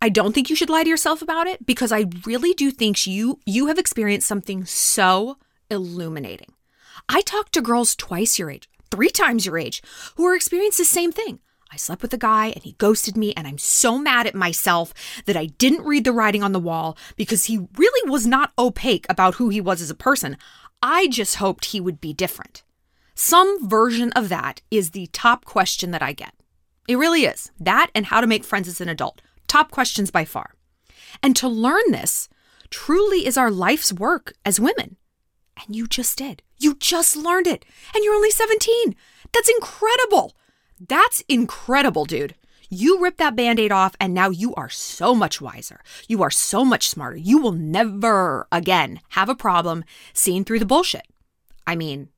I 0.01 0.09
don't 0.09 0.33
think 0.33 0.49
you 0.49 0.55
should 0.55 0.69
lie 0.69 0.83
to 0.83 0.89
yourself 0.89 1.21
about 1.21 1.47
it 1.47 1.65
because 1.65 1.91
I 1.91 2.05
really 2.25 2.53
do 2.53 2.69
think 2.69 3.07
you 3.07 3.39
you 3.45 3.67
have 3.67 3.79
experienced 3.79 4.27
something 4.27 4.65
so 4.65 5.37
illuminating. 5.71 6.53
I 7.09 7.21
talked 7.21 7.53
to 7.53 7.61
girls 7.61 7.95
twice 7.95 8.37
your 8.37 8.51
age, 8.51 8.69
three 8.91 9.09
times 9.09 9.45
your 9.45 9.57
age, 9.57 9.81
who 10.15 10.25
are 10.25 10.35
experiencing 10.35 10.83
the 10.83 10.87
same 10.87 11.11
thing. 11.11 11.39
I 11.71 11.77
slept 11.77 12.01
with 12.01 12.13
a 12.13 12.17
guy 12.17 12.47
and 12.47 12.63
he 12.63 12.73
ghosted 12.73 13.17
me, 13.17 13.33
and 13.35 13.47
I'm 13.47 13.57
so 13.57 13.97
mad 13.97 14.27
at 14.27 14.35
myself 14.35 14.93
that 15.25 15.35
I 15.35 15.47
didn't 15.47 15.85
read 15.85 16.03
the 16.05 16.13
writing 16.13 16.43
on 16.43 16.53
the 16.53 16.59
wall 16.59 16.97
because 17.15 17.45
he 17.45 17.67
really 17.75 18.09
was 18.09 18.25
not 18.25 18.53
opaque 18.57 19.05
about 19.09 19.35
who 19.35 19.49
he 19.49 19.59
was 19.59 19.81
as 19.81 19.89
a 19.89 19.95
person. 19.95 20.37
I 20.81 21.07
just 21.07 21.35
hoped 21.35 21.65
he 21.65 21.81
would 21.81 21.99
be 21.99 22.13
different. 22.13 22.63
Some 23.15 23.67
version 23.67 24.11
of 24.13 24.29
that 24.29 24.61
is 24.69 24.91
the 24.91 25.07
top 25.07 25.43
question 25.43 25.91
that 25.91 26.03
I 26.03 26.13
get. 26.13 26.33
It 26.87 26.97
really 26.97 27.25
is. 27.25 27.51
That 27.59 27.89
and 27.93 28.05
how 28.05 28.21
to 28.21 28.27
make 28.27 28.45
friends 28.45 28.67
as 28.67 28.79
an 28.79 28.89
adult. 28.89 29.21
Top 29.47 29.71
questions 29.71 30.11
by 30.11 30.25
far. 30.25 30.53
And 31.23 31.35
to 31.37 31.47
learn 31.47 31.91
this 31.91 32.29
truly 32.69 33.25
is 33.25 33.37
our 33.37 33.49
life's 33.49 33.93
work 33.93 34.33
as 34.45 34.59
women. 34.59 34.97
And 35.65 35.75
you 35.75 35.87
just 35.87 36.17
did. 36.17 36.43
You 36.59 36.75
just 36.75 37.15
learned 37.15 37.47
it. 37.47 37.65
And 37.95 38.03
you're 38.03 38.13
only 38.13 38.31
17. 38.31 38.95
That's 39.33 39.49
incredible. 39.49 40.35
That's 40.79 41.21
incredible, 41.27 42.05
dude. 42.05 42.35
You 42.69 43.01
rip 43.01 43.17
that 43.17 43.35
band 43.35 43.59
aid 43.59 43.71
off, 43.71 43.95
and 43.99 44.13
now 44.13 44.29
you 44.29 44.53
are 44.55 44.69
so 44.69 45.15
much 45.15 45.39
wiser. 45.39 45.79
You 46.07 46.21
are 46.21 46.29
so 46.29 46.65
much 46.65 46.89
smarter. 46.89 47.15
You 47.15 47.37
will 47.37 47.53
never 47.53 48.45
again 48.51 48.99
have 49.09 49.29
a 49.29 49.35
problem 49.35 49.85
seeing 50.13 50.43
through 50.43 50.59
the 50.59 50.65
bullshit. 50.65 51.07
I 51.65 51.75
mean, 51.77 52.09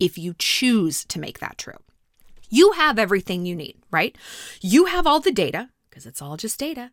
if 0.00 0.16
you 0.16 0.34
choose 0.38 1.04
to 1.06 1.20
make 1.20 1.40
that 1.40 1.58
true, 1.58 1.76
you 2.48 2.72
have 2.72 2.98
everything 2.98 3.44
you 3.44 3.54
need, 3.54 3.76
right? 3.90 4.16
You 4.62 4.86
have 4.86 5.06
all 5.06 5.20
the 5.20 5.30
data, 5.30 5.68
because 5.88 6.06
it's 6.06 6.22
all 6.22 6.36
just 6.36 6.58
data. 6.58 6.92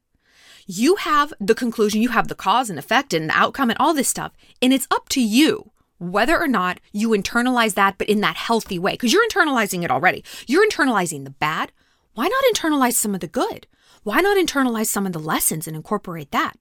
You 0.66 0.96
have 0.96 1.34
the 1.40 1.56
conclusion, 1.56 2.02
you 2.02 2.10
have 2.10 2.28
the 2.28 2.36
cause 2.36 2.70
and 2.70 2.80
effect 2.80 3.14
and 3.14 3.30
the 3.30 3.38
outcome 3.38 3.70
and 3.70 3.80
all 3.80 3.94
this 3.94 4.10
stuff. 4.10 4.34
And 4.62 4.74
it's 4.74 4.88
up 4.92 5.10
to 5.10 5.22
you 5.22 5.72
whether 5.98 6.38
or 6.38 6.48
not 6.48 6.80
you 6.92 7.10
internalize 7.10 7.76
that, 7.76 7.98
but 7.98 8.10
in 8.10 8.22
that 8.22 8.36
healthy 8.36 8.78
way, 8.78 8.94
because 8.94 9.14
you're 9.14 9.28
internalizing 9.28 9.84
it 9.84 9.92
already. 9.92 10.24
You're 10.48 10.68
internalizing 10.68 11.24
the 11.24 11.30
bad. 11.30 11.72
Why 12.14 12.28
not 12.28 12.44
internalize 12.54 12.94
some 12.94 13.14
of 13.14 13.22
the 13.22 13.28
good? 13.28 13.68
Why 14.04 14.22
not 14.22 14.38
internalize 14.38 14.88
some 14.88 15.06
of 15.06 15.14
the 15.14 15.20
lessons 15.20 15.68
and 15.68 15.76
incorporate 15.76 16.32
that? 16.32 16.54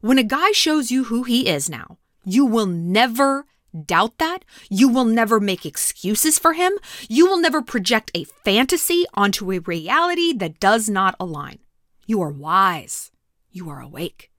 When 0.00 0.18
a 0.18 0.22
guy 0.22 0.52
shows 0.52 0.90
you 0.90 1.04
who 1.04 1.22
he 1.22 1.48
is 1.48 1.70
now, 1.70 1.98
you 2.24 2.44
will 2.44 2.66
never 2.66 3.46
doubt 3.74 4.18
that. 4.18 4.44
You 4.70 4.88
will 4.88 5.04
never 5.04 5.40
make 5.40 5.66
excuses 5.66 6.38
for 6.38 6.52
him. 6.52 6.72
You 7.08 7.26
will 7.26 7.38
never 7.38 7.62
project 7.62 8.10
a 8.14 8.24
fantasy 8.24 9.04
onto 9.14 9.52
a 9.52 9.58
reality 9.58 10.32
that 10.34 10.60
does 10.60 10.88
not 10.88 11.16
align. 11.18 11.58
You 12.06 12.22
are 12.22 12.30
wise. 12.30 13.10
You 13.50 13.68
are 13.70 13.80
awake. 13.80 14.30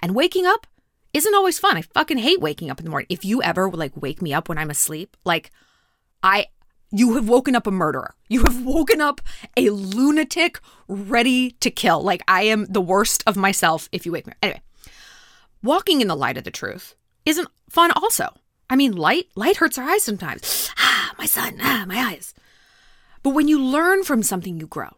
And 0.00 0.14
waking 0.14 0.46
up 0.46 0.66
isn't 1.12 1.34
always 1.34 1.58
fun. 1.58 1.76
I 1.76 1.82
fucking 1.82 2.18
hate 2.18 2.40
waking 2.40 2.70
up 2.70 2.78
in 2.78 2.84
the 2.84 2.90
morning. 2.90 3.06
If 3.10 3.24
you 3.24 3.42
ever 3.42 3.68
like 3.70 3.92
wake 3.96 4.22
me 4.22 4.32
up 4.32 4.48
when 4.48 4.58
I'm 4.58 4.70
asleep, 4.70 5.16
like 5.24 5.50
I 6.22 6.46
you 6.92 7.14
have 7.14 7.28
woken 7.28 7.54
up 7.54 7.66
a 7.66 7.70
murderer. 7.70 8.14
You 8.28 8.42
have 8.44 8.64
woken 8.64 9.00
up 9.00 9.20
a 9.56 9.70
lunatic 9.70 10.60
ready 10.88 11.52
to 11.60 11.70
kill. 11.70 12.02
Like 12.02 12.22
I 12.28 12.42
am 12.42 12.66
the 12.66 12.80
worst 12.80 13.22
of 13.26 13.36
myself 13.36 13.88
if 13.92 14.06
you 14.06 14.12
wake 14.12 14.26
me. 14.26 14.32
Up. 14.32 14.38
Anyway, 14.42 14.62
walking 15.62 16.00
in 16.00 16.08
the 16.08 16.16
light 16.16 16.36
of 16.36 16.44
the 16.44 16.50
truth 16.50 16.94
isn't 17.24 17.48
fun 17.68 17.90
also. 17.92 18.34
I 18.70 18.76
mean, 18.76 18.92
light 18.92 19.26
light 19.34 19.56
hurts 19.56 19.76
our 19.76 19.84
eyes 19.88 20.04
sometimes. 20.04 20.70
Ah, 20.82 21.12
my 21.18 21.26
son, 21.26 21.58
ah, 21.60 21.84
my 21.86 21.98
eyes. 21.98 22.34
But 23.22 23.30
when 23.30 23.48
you 23.48 23.62
learn 23.62 24.04
from 24.04 24.22
something, 24.22 24.58
you 24.58 24.66
grow. 24.66 24.90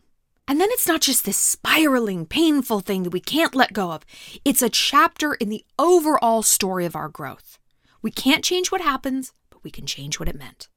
And 0.46 0.60
then 0.60 0.68
it's 0.70 0.86
not 0.86 1.00
just 1.00 1.24
this 1.24 1.36
spiraling, 1.36 2.26
painful 2.26 2.80
thing 2.80 3.02
that 3.02 3.12
we 3.12 3.20
can't 3.20 3.54
let 3.54 3.72
go 3.72 3.90
of. 3.92 4.04
It's 4.44 4.62
a 4.62 4.68
chapter 4.68 5.34
in 5.34 5.48
the 5.48 5.64
overall 5.78 6.42
story 6.42 6.84
of 6.86 6.94
our 6.94 7.08
growth. 7.08 7.58
We 8.02 8.10
can't 8.10 8.44
change 8.44 8.70
what 8.70 8.80
happens, 8.80 9.32
but 9.50 9.64
we 9.64 9.70
can 9.70 9.86
change 9.86 10.20
what 10.20 10.28
it 10.28 10.38
meant. 10.38 10.68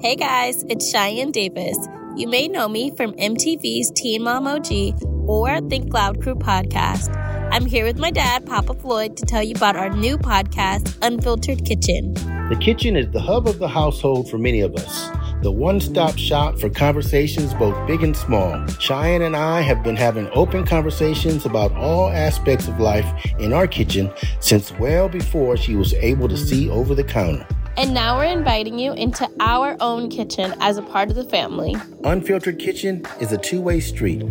Hey 0.00 0.14
guys, 0.16 0.64
it's 0.68 0.90
Cheyenne 0.90 1.32
Davis. 1.32 1.78
You 2.16 2.28
may 2.28 2.46
know 2.46 2.68
me 2.68 2.92
from 2.96 3.12
MTV's 3.14 3.90
Teen 3.92 4.22
Mom 4.22 4.46
OG 4.46 5.02
or 5.26 5.60
Think 5.68 5.92
Loud 5.92 6.22
Crew 6.22 6.34
podcast. 6.36 7.27
I'm 7.50 7.64
here 7.64 7.84
with 7.84 7.98
my 7.98 8.10
dad, 8.10 8.44
Papa 8.46 8.74
Floyd, 8.74 9.16
to 9.16 9.24
tell 9.24 9.42
you 9.42 9.54
about 9.54 9.74
our 9.74 9.88
new 9.88 10.18
podcast, 10.18 10.96
Unfiltered 11.02 11.64
Kitchen. 11.64 12.12
The 12.50 12.58
kitchen 12.60 12.94
is 12.94 13.10
the 13.10 13.20
hub 13.20 13.48
of 13.48 13.58
the 13.58 13.68
household 13.68 14.30
for 14.30 14.38
many 14.38 14.60
of 14.60 14.74
us 14.74 15.10
the 15.42 15.50
one 15.52 15.80
stop 15.80 16.18
shop 16.18 16.58
for 16.58 16.68
conversations 16.68 17.54
both 17.54 17.86
big 17.86 18.02
and 18.02 18.16
small. 18.16 18.66
Cheyenne 18.80 19.22
and 19.22 19.36
I 19.36 19.60
have 19.60 19.84
been 19.84 19.94
having 19.94 20.28
open 20.32 20.66
conversations 20.66 21.46
about 21.46 21.72
all 21.76 22.10
aspects 22.10 22.66
of 22.66 22.80
life 22.80 23.06
in 23.38 23.52
our 23.52 23.68
kitchen 23.68 24.12
since 24.40 24.72
well 24.72 25.08
before 25.08 25.56
she 25.56 25.76
was 25.76 25.94
able 25.94 26.28
to 26.28 26.36
see 26.36 26.68
over 26.68 26.94
the 26.94 27.04
counter. 27.04 27.46
And 27.78 27.94
now 27.94 28.18
we're 28.18 28.24
inviting 28.24 28.76
you 28.80 28.92
into 28.92 29.30
our 29.38 29.76
own 29.78 30.08
kitchen 30.08 30.52
as 30.58 30.78
a 30.78 30.82
part 30.82 31.10
of 31.10 31.14
the 31.14 31.22
family. 31.22 31.76
Unfiltered 32.02 32.58
Kitchen 32.58 33.06
is 33.20 33.30
a 33.30 33.38
two 33.38 33.60
way 33.60 33.78
street. 33.78 34.24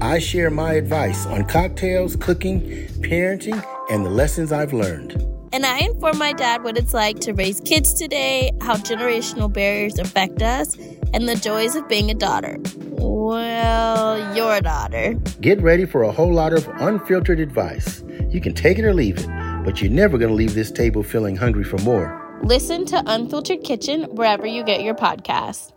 I 0.00 0.18
share 0.18 0.48
my 0.48 0.72
advice 0.72 1.26
on 1.26 1.44
cocktails, 1.44 2.16
cooking, 2.16 2.62
parenting, 3.02 3.62
and 3.90 4.06
the 4.06 4.10
lessons 4.10 4.52
I've 4.52 4.72
learned. 4.72 5.22
And 5.52 5.66
I 5.66 5.80
inform 5.80 6.16
my 6.16 6.32
dad 6.32 6.64
what 6.64 6.78
it's 6.78 6.94
like 6.94 7.18
to 7.20 7.34
raise 7.34 7.60
kids 7.60 7.92
today, 7.92 8.52
how 8.62 8.76
generational 8.76 9.52
barriers 9.52 9.98
affect 9.98 10.40
us, 10.40 10.74
and 11.12 11.28
the 11.28 11.36
joys 11.36 11.76
of 11.76 11.86
being 11.86 12.10
a 12.10 12.14
daughter. 12.14 12.56
Well, 12.92 14.34
your 14.34 14.62
daughter. 14.62 15.12
Get 15.42 15.60
ready 15.60 15.84
for 15.84 16.04
a 16.04 16.10
whole 16.10 16.32
lot 16.32 16.54
of 16.54 16.66
unfiltered 16.80 17.38
advice. 17.38 18.02
You 18.30 18.40
can 18.40 18.54
take 18.54 18.78
it 18.78 18.84
or 18.86 18.94
leave 18.94 19.18
it, 19.18 19.28
but 19.62 19.82
you're 19.82 19.90
never 19.90 20.16
going 20.16 20.30
to 20.30 20.34
leave 20.34 20.54
this 20.54 20.72
table 20.72 21.02
feeling 21.02 21.36
hungry 21.36 21.64
for 21.64 21.76
more. 21.82 22.23
Listen 22.44 22.84
to 22.84 23.02
Unfiltered 23.06 23.64
Kitchen 23.64 24.02
wherever 24.16 24.44
you 24.46 24.64
get 24.64 24.82
your 24.82 24.94
podcasts. 24.94 25.72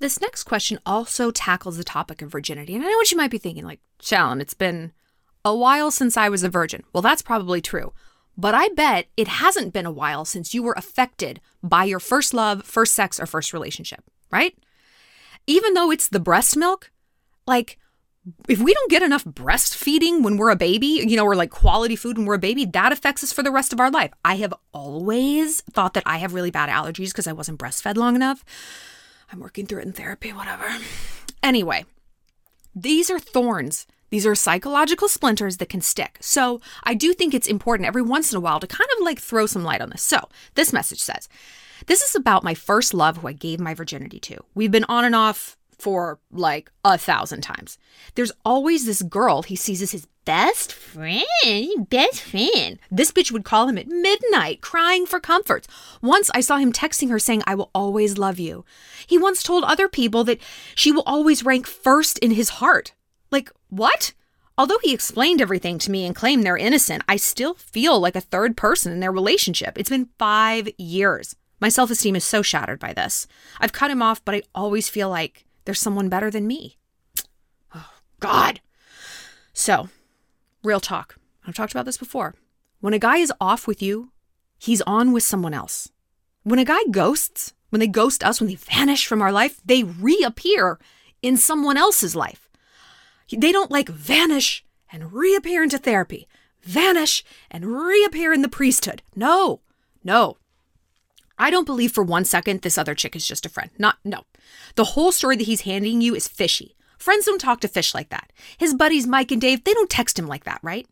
This 0.00 0.20
next 0.20 0.42
question 0.42 0.80
also 0.84 1.30
tackles 1.30 1.76
the 1.76 1.84
topic 1.84 2.20
of 2.20 2.32
virginity. 2.32 2.74
And 2.74 2.84
I 2.84 2.88
know 2.88 2.96
what 2.96 3.12
you 3.12 3.16
might 3.16 3.30
be 3.30 3.38
thinking, 3.38 3.64
like, 3.64 3.78
Shallon, 4.00 4.40
it's 4.40 4.54
been 4.54 4.90
a 5.44 5.54
while 5.54 5.92
since 5.92 6.16
I 6.16 6.28
was 6.28 6.42
a 6.42 6.48
virgin. 6.48 6.82
Well, 6.92 7.00
that's 7.00 7.22
probably 7.22 7.60
true. 7.60 7.92
But 8.36 8.56
I 8.56 8.70
bet 8.70 9.06
it 9.16 9.28
hasn't 9.28 9.72
been 9.72 9.86
a 9.86 9.92
while 9.92 10.24
since 10.24 10.52
you 10.52 10.64
were 10.64 10.74
affected 10.76 11.40
by 11.62 11.84
your 11.84 12.00
first 12.00 12.34
love, 12.34 12.64
first 12.64 12.92
sex, 12.92 13.20
or 13.20 13.26
first 13.26 13.52
relationship, 13.52 14.02
right? 14.32 14.58
Even 15.46 15.74
though 15.74 15.92
it's 15.92 16.08
the 16.08 16.18
breast 16.18 16.56
milk, 16.56 16.90
like 17.46 17.78
if 18.48 18.60
we 18.60 18.72
don't 18.72 18.90
get 18.90 19.02
enough 19.02 19.24
breastfeeding 19.24 20.22
when 20.22 20.36
we're 20.36 20.50
a 20.50 20.56
baby, 20.56 21.04
you 21.06 21.16
know, 21.16 21.24
or 21.24 21.34
like 21.34 21.50
quality 21.50 21.96
food 21.96 22.16
when 22.16 22.26
we're 22.26 22.34
a 22.34 22.38
baby, 22.38 22.64
that 22.66 22.92
affects 22.92 23.24
us 23.24 23.32
for 23.32 23.42
the 23.42 23.50
rest 23.50 23.72
of 23.72 23.80
our 23.80 23.90
life. 23.90 24.12
I 24.24 24.36
have 24.36 24.54
always 24.72 25.60
thought 25.62 25.94
that 25.94 26.04
I 26.06 26.18
have 26.18 26.34
really 26.34 26.50
bad 26.50 26.68
allergies 26.68 27.08
because 27.08 27.26
I 27.26 27.32
wasn't 27.32 27.58
breastfed 27.58 27.96
long 27.96 28.14
enough. 28.14 28.44
I'm 29.32 29.40
working 29.40 29.66
through 29.66 29.80
it 29.80 29.86
in 29.86 29.92
therapy, 29.92 30.32
whatever. 30.32 30.66
Anyway, 31.42 31.84
these 32.74 33.10
are 33.10 33.18
thorns. 33.18 33.86
These 34.10 34.26
are 34.26 34.34
psychological 34.34 35.08
splinters 35.08 35.56
that 35.56 35.70
can 35.70 35.80
stick. 35.80 36.18
So 36.20 36.60
I 36.84 36.94
do 36.94 37.14
think 37.14 37.32
it's 37.32 37.46
important 37.46 37.88
every 37.88 38.02
once 38.02 38.30
in 38.30 38.36
a 38.36 38.40
while 38.40 38.60
to 38.60 38.66
kind 38.66 38.88
of 38.96 39.04
like 39.04 39.18
throw 39.18 39.46
some 39.46 39.64
light 39.64 39.80
on 39.80 39.90
this. 39.90 40.02
So 40.02 40.28
this 40.54 40.72
message 40.72 41.00
says, 41.00 41.28
This 41.86 42.02
is 42.02 42.14
about 42.14 42.44
my 42.44 42.54
first 42.54 42.92
love 42.92 43.16
who 43.16 43.28
I 43.28 43.32
gave 43.32 43.58
my 43.58 43.72
virginity 43.72 44.20
to. 44.20 44.36
We've 44.54 44.70
been 44.70 44.84
on 44.84 45.06
and 45.06 45.14
off 45.14 45.56
for 45.82 46.20
like 46.30 46.70
a 46.84 46.96
thousand 46.96 47.40
times. 47.40 47.76
There's 48.14 48.30
always 48.44 48.86
this 48.86 49.02
girl 49.02 49.42
he 49.42 49.56
sees 49.56 49.82
as 49.82 49.90
his 49.90 50.06
best 50.24 50.72
friend, 50.72 51.88
best 51.90 52.22
friend. 52.22 52.78
This 52.88 53.10
bitch 53.10 53.32
would 53.32 53.44
call 53.44 53.68
him 53.68 53.76
at 53.76 53.88
midnight, 53.88 54.60
crying 54.60 55.06
for 55.06 55.18
comforts. 55.18 55.66
Once 56.00 56.30
I 56.36 56.40
saw 56.40 56.58
him 56.58 56.72
texting 56.72 57.10
her 57.10 57.18
saying, 57.18 57.42
I 57.48 57.56
will 57.56 57.72
always 57.74 58.16
love 58.16 58.38
you. 58.38 58.64
He 59.08 59.18
once 59.18 59.42
told 59.42 59.64
other 59.64 59.88
people 59.88 60.22
that 60.22 60.40
she 60.76 60.92
will 60.92 61.02
always 61.04 61.44
rank 61.44 61.66
first 61.66 62.16
in 62.20 62.30
his 62.30 62.60
heart. 62.60 62.94
Like, 63.32 63.50
what? 63.68 64.12
Although 64.56 64.78
he 64.84 64.94
explained 64.94 65.42
everything 65.42 65.78
to 65.80 65.90
me 65.90 66.06
and 66.06 66.14
claimed 66.14 66.44
they're 66.44 66.56
innocent, 66.56 67.02
I 67.08 67.16
still 67.16 67.54
feel 67.54 67.98
like 67.98 68.14
a 68.14 68.20
third 68.20 68.56
person 68.56 68.92
in 68.92 69.00
their 69.00 69.10
relationship. 69.10 69.76
It's 69.76 69.90
been 69.90 70.10
five 70.16 70.68
years. 70.78 71.34
My 71.58 71.70
self 71.70 71.90
esteem 71.90 72.14
is 72.14 72.22
so 72.22 72.40
shattered 72.40 72.78
by 72.78 72.92
this. 72.92 73.26
I've 73.60 73.72
cut 73.72 73.90
him 73.90 74.00
off, 74.00 74.24
but 74.24 74.36
I 74.36 74.42
always 74.54 74.88
feel 74.88 75.08
like 75.08 75.44
there's 75.64 75.80
someone 75.80 76.08
better 76.08 76.30
than 76.30 76.46
me. 76.46 76.78
Oh, 77.74 77.90
God. 78.20 78.60
So, 79.52 79.88
real 80.62 80.80
talk. 80.80 81.16
I've 81.46 81.54
talked 81.54 81.72
about 81.72 81.84
this 81.84 81.98
before. 81.98 82.34
When 82.80 82.94
a 82.94 82.98
guy 82.98 83.18
is 83.18 83.32
off 83.40 83.66
with 83.66 83.82
you, 83.82 84.10
he's 84.58 84.82
on 84.82 85.12
with 85.12 85.22
someone 85.22 85.54
else. 85.54 85.90
When 86.42 86.58
a 86.58 86.64
guy 86.64 86.80
ghosts, 86.90 87.52
when 87.70 87.80
they 87.80 87.86
ghost 87.86 88.24
us, 88.24 88.40
when 88.40 88.48
they 88.48 88.56
vanish 88.56 89.06
from 89.06 89.22
our 89.22 89.32
life, 89.32 89.60
they 89.64 89.82
reappear 89.84 90.78
in 91.22 91.36
someone 91.36 91.76
else's 91.76 92.16
life. 92.16 92.48
They 93.30 93.52
don't 93.52 93.70
like 93.70 93.88
vanish 93.88 94.64
and 94.90 95.12
reappear 95.12 95.62
into 95.62 95.78
therapy, 95.78 96.28
vanish 96.60 97.24
and 97.50 97.66
reappear 97.66 98.32
in 98.32 98.42
the 98.42 98.48
priesthood. 98.48 99.02
No, 99.16 99.60
no. 100.04 100.36
I 101.42 101.50
don't 101.50 101.66
believe 101.66 101.90
for 101.90 102.04
one 102.04 102.24
second 102.24 102.62
this 102.62 102.78
other 102.78 102.94
chick 102.94 103.16
is 103.16 103.26
just 103.26 103.44
a 103.44 103.48
friend. 103.48 103.68
Not, 103.76 103.96
no. 104.04 104.22
The 104.76 104.84
whole 104.84 105.10
story 105.10 105.36
that 105.36 105.48
he's 105.48 105.62
handing 105.62 106.00
you 106.00 106.14
is 106.14 106.28
fishy. 106.28 106.76
Friends 106.98 107.26
don't 107.26 107.40
talk 107.40 107.58
to 107.62 107.68
fish 107.68 107.94
like 107.94 108.10
that. 108.10 108.32
His 108.56 108.74
buddies 108.74 109.08
Mike 109.08 109.32
and 109.32 109.40
Dave, 109.40 109.64
they 109.64 109.74
don't 109.74 109.90
text 109.90 110.16
him 110.16 110.28
like 110.28 110.44
that, 110.44 110.60
right? 110.62 110.86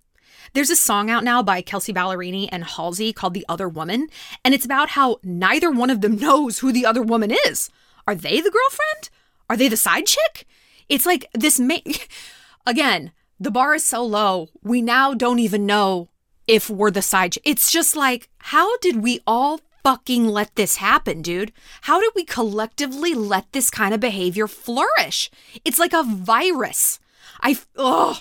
There's 0.53 0.69
a 0.69 0.75
song 0.75 1.09
out 1.09 1.23
now 1.23 1.41
by 1.41 1.63
Kelsea 1.63 1.93
Ballerini 1.93 2.49
and 2.51 2.65
Halsey 2.65 3.13
called 3.13 3.35
The 3.35 3.47
Other 3.49 3.69
Woman, 3.69 4.09
and 4.45 4.53
it's 4.53 4.65
about 4.65 4.89
how 4.89 5.21
neither 5.23 5.71
one 5.71 5.89
of 5.89 6.01
them 6.01 6.17
knows 6.17 6.59
who 6.59 6.73
the 6.73 6.85
other 6.85 7.03
woman 7.03 7.33
is. 7.47 7.71
Are 8.09 8.17
they 8.17 8.41
the 8.41 8.51
girlfriend? 8.51 9.09
Are 9.49 9.57
they 9.57 9.69
the 9.69 9.77
side 9.77 10.07
chick? 10.07 10.49
It's 10.89 11.07
like 11.07 11.27
this 11.33 11.61
ma- 11.61 11.77
again, 12.67 13.13
the 13.39 13.53
bar 13.53 13.77
is 13.77 13.85
so 13.85 14.05
low. 14.05 14.49
We 14.65 14.83
now 14.83 15.15
don't 15.15 15.39
even 15.39 15.65
know 15.65 16.09
if 16.49 16.69
we're 16.69 16.91
the 16.91 17.03
side 17.03 17.35
chick. 17.35 17.45
It's 17.47 17.71
just 17.71 17.95
like 17.95 18.29
how 18.39 18.77
did 18.79 18.97
we 19.01 19.21
all 19.29 19.61
fucking 19.83 20.27
let 20.27 20.55
this 20.55 20.77
happen, 20.77 21.23
dude? 21.23 21.53
How 21.83 22.01
did 22.01 22.13
we 22.15 22.25
collectively 22.25 23.15
let 23.15 23.53
this 23.53 23.71
kind 23.71 23.95
of 23.95 24.01
behavior 24.01 24.47
flourish? 24.47 25.31
It's 25.65 25.79
like 25.79 25.93
a 25.93 26.03
virus. 26.03 26.99
I, 27.41 27.59
ugh. 27.77 28.19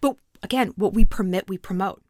But 0.00 0.16
again, 0.42 0.72
what 0.76 0.94
we 0.94 1.04
permit, 1.04 1.48
we 1.48 1.58
promote. 1.58 2.02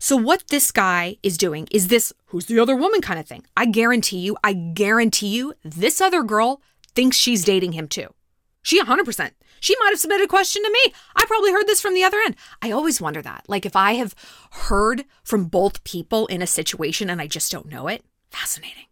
So, 0.00 0.16
what 0.16 0.44
this 0.48 0.70
guy 0.70 1.16
is 1.22 1.36
doing 1.36 1.66
is 1.72 1.88
this 1.88 2.12
who's 2.26 2.46
the 2.46 2.60
other 2.60 2.76
woman 2.76 3.00
kind 3.00 3.18
of 3.18 3.26
thing. 3.26 3.44
I 3.56 3.66
guarantee 3.66 4.18
you, 4.18 4.36
I 4.44 4.52
guarantee 4.52 5.28
you, 5.28 5.54
this 5.64 6.00
other 6.00 6.22
girl 6.22 6.62
thinks 6.94 7.16
she's 7.16 7.44
dating 7.44 7.72
him 7.72 7.88
too. 7.88 8.14
She 8.62 8.80
100%. 8.80 9.30
She 9.60 9.74
might 9.80 9.90
have 9.90 9.98
submitted 9.98 10.24
a 10.24 10.28
question 10.28 10.62
to 10.62 10.70
me. 10.70 10.92
I 11.16 11.24
probably 11.26 11.52
heard 11.52 11.66
this 11.66 11.80
from 11.80 11.94
the 11.94 12.04
other 12.04 12.18
end. 12.18 12.36
I 12.62 12.70
always 12.70 13.00
wonder 13.00 13.22
that. 13.22 13.44
Like, 13.48 13.66
if 13.66 13.74
I 13.74 13.94
have 13.94 14.14
heard 14.50 15.04
from 15.24 15.46
both 15.46 15.84
people 15.84 16.26
in 16.26 16.42
a 16.42 16.46
situation 16.46 17.10
and 17.10 17.20
I 17.20 17.26
just 17.26 17.50
don't 17.50 17.66
know 17.66 17.88
it, 17.88 18.04
Fascinating. 18.30 18.86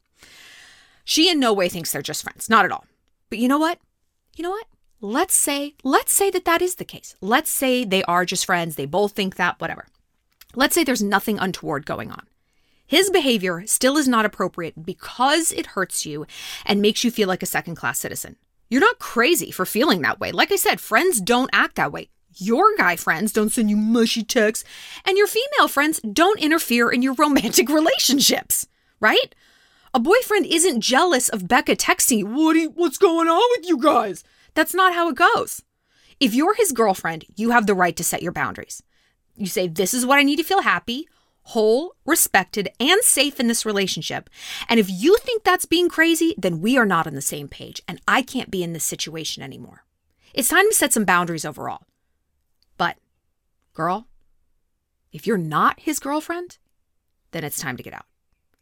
She 1.05 1.31
in 1.31 1.38
no 1.38 1.52
way 1.52 1.69
thinks 1.69 1.93
they're 1.93 2.02
just 2.02 2.25
friends, 2.25 2.50
not 2.50 2.64
at 2.64 2.73
all. 2.73 2.85
But 3.31 3.38
you 3.38 3.49
know 3.49 3.59
what? 3.59 3.78
You 4.35 4.43
know 4.43 4.50
what? 4.50 4.66
Let's 5.00 5.37
say, 5.37 5.75
let's 5.85 6.12
say 6.12 6.31
that 6.31 6.45
that 6.47 6.62
is 6.62 6.76
the 6.76 6.85
case. 6.85 7.14
Let's 7.21 7.50
say 7.50 7.85
they 7.85 8.02
are 8.05 8.25
just 8.25 8.47
friends, 8.47 8.76
they 8.76 8.87
both 8.87 9.12
think 9.12 9.37
that, 9.37 9.61
whatever. 9.61 9.87
Let's 10.55 10.75
say 10.75 10.85
there's 10.85 11.02
nothing 11.02 11.38
untoward 11.38 11.87
going 11.87 12.11
on. 12.11 12.26
His 12.87 13.11
behavior 13.11 13.64
still 13.66 13.97
is 13.97 14.09
not 14.09 14.25
appropriate 14.25 14.85
because 14.85 15.52
it 15.52 15.66
hurts 15.66 16.07
you 16.07 16.26
and 16.64 16.81
makes 16.81 17.05
you 17.05 17.11
feel 17.11 17.28
like 17.28 17.43
a 17.43 17.47
second 17.47 17.76
class 17.76 17.99
citizen. 17.99 18.37
You're 18.69 18.81
not 18.81 18.99
crazy 18.99 19.50
for 19.50 19.66
feeling 19.66 20.02
that 20.02 20.19
way. 20.19 20.33
Like 20.33 20.50
I 20.50 20.57
said, 20.57 20.81
friends 20.81 21.21
don't 21.21 21.50
act 21.52 21.76
that 21.76 21.93
way. 21.93 22.09
Your 22.37 22.76
guy 22.76 22.97
friends 22.97 23.33
don't 23.33 23.50
send 23.50 23.71
you 23.71 23.76
mushy 23.76 24.23
texts, 24.23 24.64
and 25.05 25.16
your 25.16 25.26
female 25.26 25.69
friends 25.69 26.00
don't 26.00 26.40
interfere 26.40 26.90
in 26.90 27.00
your 27.00 27.14
romantic 27.14 27.69
relationships 27.71 28.66
right? 29.00 29.35
A 29.95 30.00
boyfriend 30.00 30.47
isn't 30.47 30.81
jealous 30.81 31.29
of 31.29 31.49
Becca 31.49 31.76
texting, 31.76 32.19
you, 32.19 32.71
what's 32.75 32.99
going 32.99 33.29
on 33.29 33.43
with 33.57 33.69
you 33.69 33.79
guys? 33.79 34.25
That's 34.55 34.75
not 34.75 34.95
how 34.95 35.09
it 35.09 35.17
goes. 35.17 35.62
If 36.19 36.35
you're 36.35 36.55
his 36.55 36.73
girlfriend, 36.73 37.25
you 37.37 37.50
have 37.50 37.67
the 37.67 37.75
right 37.75 37.97
to 37.97 38.05
set 38.05 38.23
your 38.23 38.33
boundaries. 38.33 38.83
You 39.37 39.47
say, 39.47 39.69
This 39.69 39.93
is 39.93 40.07
what 40.07 40.19
I 40.19 40.23
need 40.23 40.37
to 40.37 40.43
feel 40.43 40.62
happy, 40.62 41.09
whole, 41.43 41.95
respected, 42.05 42.71
and 42.81 43.03
safe 43.03 43.38
in 43.38 43.49
this 43.49 43.67
relationship. 43.67 44.31
And 44.69 44.81
if 44.81 44.91
you 44.91 45.17
think 45.19 45.45
that's 45.45 45.67
being 45.67 45.88
crazy, 45.88 46.35
then 46.37 46.61
we 46.61 46.76
are 46.76 46.87
not 46.87 47.07
on 47.07 47.15
the 47.15 47.23
same 47.23 47.49
page, 47.49 47.83
and 47.87 48.00
I 48.09 48.23
can't 48.23 48.50
be 48.50 48.62
in 48.62 48.73
this 48.73 48.85
situation 48.85 49.43
anymore. 49.43 49.85
It's 50.35 50.49
time 50.49 50.69
to 50.69 50.75
set 50.75 50.93
some 50.93 51.05
boundaries 51.05 51.45
overall. 51.45 51.83
But, 52.76 52.97
girl, 53.75 54.09
if 55.12 55.26
you're 55.26 55.38
not 55.38 55.81
his 55.81 55.99
girlfriend, 55.99 56.59
then 57.31 57.45
it's 57.45 57.61
time 57.61 57.76
to 57.76 57.83
get 57.83 57.95
out. 57.95 58.07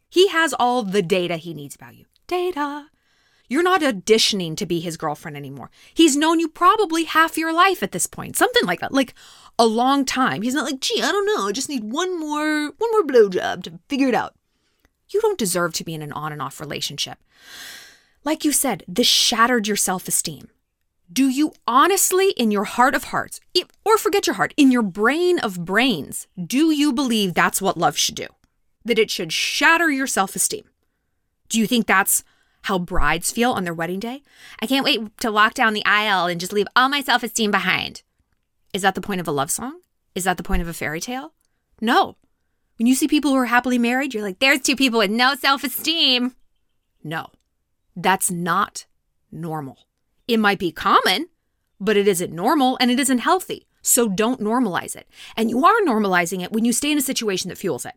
He 0.09 0.27
has 0.29 0.53
all 0.53 0.83
the 0.83 1.01
data 1.01 1.37
he 1.37 1.53
needs 1.53 1.75
about 1.75 1.95
you. 1.95 2.05
Data. 2.27 2.87
You're 3.47 3.63
not 3.63 3.81
auditioning 3.81 4.57
to 4.57 4.65
be 4.65 4.79
his 4.79 4.97
girlfriend 4.97 5.37
anymore. 5.37 5.69
He's 5.93 6.17
known 6.17 6.39
you 6.39 6.47
probably 6.47 7.03
half 7.03 7.37
your 7.37 7.53
life 7.53 7.83
at 7.83 7.91
this 7.91 8.07
point, 8.07 8.35
something 8.35 8.65
like 8.65 8.79
that, 8.79 8.93
like 8.93 9.13
a 9.59 9.65
long 9.65 10.03
time. 10.03 10.41
He's 10.41 10.55
not 10.55 10.65
like, 10.65 10.79
gee, 10.79 11.01
I 11.01 11.11
don't 11.11 11.27
know, 11.27 11.47
I 11.47 11.51
just 11.51 11.69
need 11.69 11.83
one 11.83 12.19
more, 12.19 12.71
one 12.77 12.91
more 12.91 13.03
blowjob 13.03 13.63
to 13.63 13.79
figure 13.87 14.07
it 14.07 14.15
out. 14.15 14.35
You 15.09 15.21
don't 15.21 15.37
deserve 15.37 15.73
to 15.73 15.83
be 15.83 15.93
in 15.93 16.01
an 16.01 16.11
on 16.11 16.31
and 16.31 16.41
off 16.41 16.59
relationship. 16.59 17.19
Like 18.23 18.43
you 18.43 18.51
said, 18.51 18.83
this 18.87 19.07
shattered 19.07 19.67
your 19.67 19.77
self 19.77 20.07
esteem. 20.07 20.49
Do 21.13 21.29
you 21.29 21.53
honestly, 21.67 22.31
in 22.31 22.49
your 22.49 22.63
heart 22.63 22.95
of 22.95 23.05
hearts, 23.05 23.39
or 23.85 23.97
forget 23.99 24.25
your 24.25 24.33
heart, 24.37 24.55
in 24.57 24.71
your 24.71 24.81
brain 24.81 25.37
of 25.37 25.63
brains, 25.63 26.25
do 26.43 26.71
you 26.71 26.91
believe 26.91 27.35
that's 27.35 27.61
what 27.61 27.77
love 27.77 27.95
should 27.95 28.15
do? 28.15 28.27
That 28.85 28.99
it 28.99 29.09
should 29.11 29.33
shatter 29.33 29.89
your 29.89 30.07
self 30.07 30.35
esteem? 30.35 30.65
Do 31.49 31.59
you 31.59 31.67
think 31.67 31.87
that's 31.87 32.23
how 32.63 32.79
brides 32.79 33.31
feel 33.31 33.51
on 33.51 33.63
their 33.63 33.73
wedding 33.73 33.99
day? 33.99 34.21
I 34.61 34.67
can't 34.67 34.85
wait 34.85 35.17
to 35.19 35.31
walk 35.31 35.53
down 35.55 35.73
the 35.73 35.85
aisle 35.85 36.27
and 36.27 36.39
just 36.39 36.53
leave 36.53 36.67
all 36.75 36.87
my 36.87 37.01
self 37.01 37.23
esteem 37.23 37.51
behind. 37.51 38.03
Is 38.73 38.83
that 38.83 38.95
the 38.95 39.01
point 39.01 39.21
of 39.21 39.27
a 39.27 39.31
love 39.31 39.51
song? 39.51 39.81
Is 40.13 40.23
that 40.23 40.37
the 40.37 40.43
point 40.43 40.61
of 40.61 40.67
a 40.67 40.73
fairy 40.73 41.01
tale? 41.01 41.33
No. 41.81 42.15
When 42.77 42.87
you 42.87 42.95
see 42.95 43.07
people 43.07 43.31
who 43.31 43.37
are 43.37 43.45
happily 43.45 43.77
married, 43.77 44.13
you're 44.13 44.23
like, 44.23 44.39
there's 44.39 44.61
two 44.61 44.75
people 44.75 44.99
with 44.99 45.11
no 45.11 45.35
self 45.35 45.63
esteem. 45.63 46.35
No, 47.03 47.27
that's 47.95 48.31
not 48.31 48.85
normal. 49.31 49.87
It 50.27 50.37
might 50.39 50.59
be 50.59 50.71
common, 50.71 51.27
but 51.79 51.97
it 51.97 52.07
isn't 52.07 52.33
normal 52.33 52.77
and 52.79 52.91
it 52.91 52.99
isn't 52.99 53.19
healthy. 53.19 53.67
So 53.81 54.09
don't 54.09 54.41
normalize 54.41 54.95
it. 54.95 55.07
And 55.37 55.49
you 55.49 55.63
are 55.63 55.79
normalizing 55.85 56.43
it 56.43 56.51
when 56.51 56.65
you 56.65 56.73
stay 56.73 56.91
in 56.91 56.97
a 56.97 57.01
situation 57.01 57.49
that 57.49 57.57
fuels 57.57 57.85
it. 57.85 57.93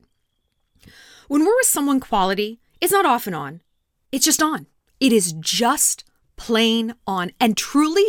When 1.28 1.44
we're 1.44 1.56
with 1.56 1.66
someone 1.66 2.00
quality, 2.00 2.58
it's 2.80 2.92
not 2.92 3.06
off 3.06 3.26
and 3.26 3.36
on, 3.36 3.60
it's 4.10 4.24
just 4.24 4.42
on. 4.42 4.66
It 4.98 5.12
is 5.12 5.32
just 5.34 6.04
plain 6.36 6.94
on. 7.06 7.32
And 7.38 7.56
truly, 7.56 8.06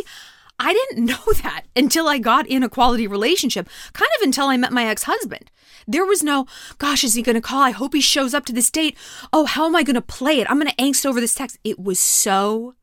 I 0.58 0.72
didn't 0.72 1.04
know 1.06 1.32
that 1.42 1.64
until 1.76 2.08
I 2.08 2.18
got 2.18 2.46
in 2.46 2.62
a 2.62 2.68
quality 2.68 3.06
relationship, 3.06 3.68
kind 3.92 4.10
of 4.18 4.22
until 4.22 4.46
I 4.46 4.56
met 4.56 4.72
my 4.72 4.86
ex 4.86 5.04
husband. 5.04 5.50
There 5.86 6.04
was 6.04 6.22
no, 6.22 6.46
gosh, 6.78 7.04
is 7.04 7.14
he 7.14 7.22
going 7.22 7.34
to 7.34 7.40
call? 7.40 7.62
I 7.62 7.70
hope 7.70 7.94
he 7.94 8.00
shows 8.00 8.32
up 8.32 8.46
to 8.46 8.52
this 8.52 8.70
date. 8.70 8.96
Oh, 9.32 9.44
how 9.44 9.66
am 9.66 9.76
I 9.76 9.82
going 9.82 9.94
to 9.94 10.02
play 10.02 10.40
it? 10.40 10.50
I'm 10.50 10.58
going 10.58 10.70
to 10.70 10.82
angst 10.82 11.04
over 11.06 11.20
this 11.20 11.34
text. 11.34 11.58
It 11.64 11.78
was 11.78 11.98
so 11.98 12.74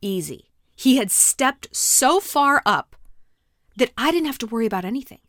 easy. 0.00 0.50
He 0.76 0.96
had 0.96 1.10
stepped 1.10 1.74
so 1.74 2.20
far 2.20 2.62
up 2.64 2.96
that 3.76 3.90
I 3.96 4.10
didn't 4.10 4.26
have 4.26 4.38
to 4.38 4.46
worry 4.46 4.66
about 4.66 4.84
anything. 4.84 5.20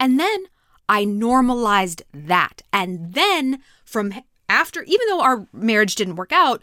And 0.00 0.18
then 0.20 0.46
I 0.88 1.04
normalized 1.04 2.02
that. 2.12 2.62
And 2.72 3.14
then 3.14 3.60
from 3.84 4.14
after, 4.48 4.82
even 4.84 5.06
though 5.08 5.20
our 5.20 5.46
marriage 5.52 5.94
didn't 5.94 6.16
work 6.16 6.32
out, 6.32 6.62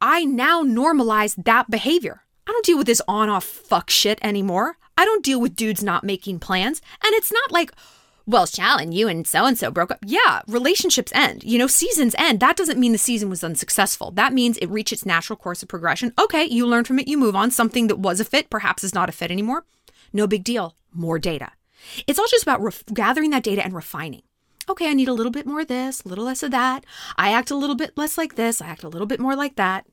I 0.00 0.24
now 0.24 0.62
normalize 0.62 1.42
that 1.44 1.70
behavior. 1.70 2.22
I 2.46 2.52
don't 2.52 2.64
deal 2.64 2.78
with 2.78 2.86
this 2.86 3.02
on 3.06 3.28
off 3.28 3.44
fuck 3.44 3.90
shit 3.90 4.18
anymore. 4.22 4.76
I 4.98 5.04
don't 5.04 5.24
deal 5.24 5.40
with 5.40 5.56
dudes 5.56 5.82
not 5.82 6.04
making 6.04 6.40
plans. 6.40 6.82
And 7.04 7.14
it's 7.14 7.32
not 7.32 7.52
like, 7.52 7.72
well, 8.26 8.46
Shallon, 8.46 8.92
you 8.92 9.08
and 9.08 9.26
so 9.26 9.44
and 9.44 9.58
so 9.58 9.70
broke 9.70 9.90
up. 9.90 9.98
Yeah, 10.04 10.42
relationships 10.46 11.12
end. 11.14 11.44
You 11.44 11.58
know, 11.58 11.66
seasons 11.66 12.14
end. 12.18 12.40
That 12.40 12.56
doesn't 12.56 12.78
mean 12.78 12.92
the 12.92 12.98
season 12.98 13.30
was 13.30 13.44
unsuccessful. 13.44 14.10
That 14.10 14.32
means 14.32 14.58
it 14.58 14.68
reached 14.68 14.92
its 14.92 15.06
natural 15.06 15.36
course 15.36 15.62
of 15.62 15.68
progression. 15.68 16.12
Okay, 16.18 16.44
you 16.44 16.66
learn 16.66 16.84
from 16.84 16.98
it, 16.98 17.08
you 17.08 17.18
move 17.18 17.36
on. 17.36 17.50
Something 17.50 17.86
that 17.86 17.98
was 17.98 18.20
a 18.20 18.24
fit 18.24 18.50
perhaps 18.50 18.84
is 18.84 18.94
not 18.94 19.08
a 19.08 19.12
fit 19.12 19.30
anymore. 19.30 19.64
No 20.12 20.26
big 20.26 20.44
deal. 20.44 20.76
More 20.92 21.18
data. 21.18 21.52
It's 22.06 22.18
all 22.18 22.26
just 22.30 22.42
about 22.42 22.60
ref- 22.60 22.84
gathering 22.92 23.30
that 23.30 23.42
data 23.42 23.64
and 23.64 23.72
refining. 23.72 24.22
Okay, 24.68 24.88
I 24.88 24.94
need 24.94 25.08
a 25.08 25.12
little 25.12 25.32
bit 25.32 25.46
more 25.46 25.60
of 25.60 25.68
this, 25.68 26.02
a 26.02 26.08
little 26.08 26.24
less 26.24 26.42
of 26.42 26.50
that. 26.52 26.84
I 27.16 27.32
act 27.32 27.50
a 27.50 27.56
little 27.56 27.76
bit 27.76 27.96
less 27.96 28.16
like 28.16 28.36
this, 28.36 28.60
I 28.62 28.68
act 28.68 28.84
a 28.84 28.88
little 28.88 29.06
bit 29.06 29.20
more 29.20 29.34
like 29.34 29.56
that. 29.56 29.86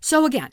So, 0.00 0.24
again, 0.24 0.50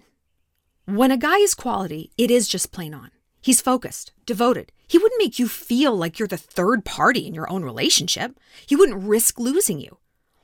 when 0.85 1.11
a 1.11 1.17
guy 1.17 1.37
is 1.37 1.53
quality, 1.53 2.11
it 2.17 2.31
is 2.31 2.47
just 2.47 2.71
plain 2.71 2.93
on. 2.93 3.11
He's 3.41 3.61
focused, 3.61 4.11
devoted. 4.25 4.71
He 4.87 4.97
wouldn't 4.97 5.21
make 5.21 5.39
you 5.39 5.47
feel 5.47 5.95
like 5.95 6.19
you're 6.19 6.27
the 6.27 6.37
third 6.37 6.83
party 6.83 7.27
in 7.27 7.33
your 7.33 7.49
own 7.49 7.63
relationship. 7.63 8.39
He 8.65 8.75
wouldn't 8.75 9.03
risk 9.03 9.39
losing 9.39 9.79
you. 9.79 9.97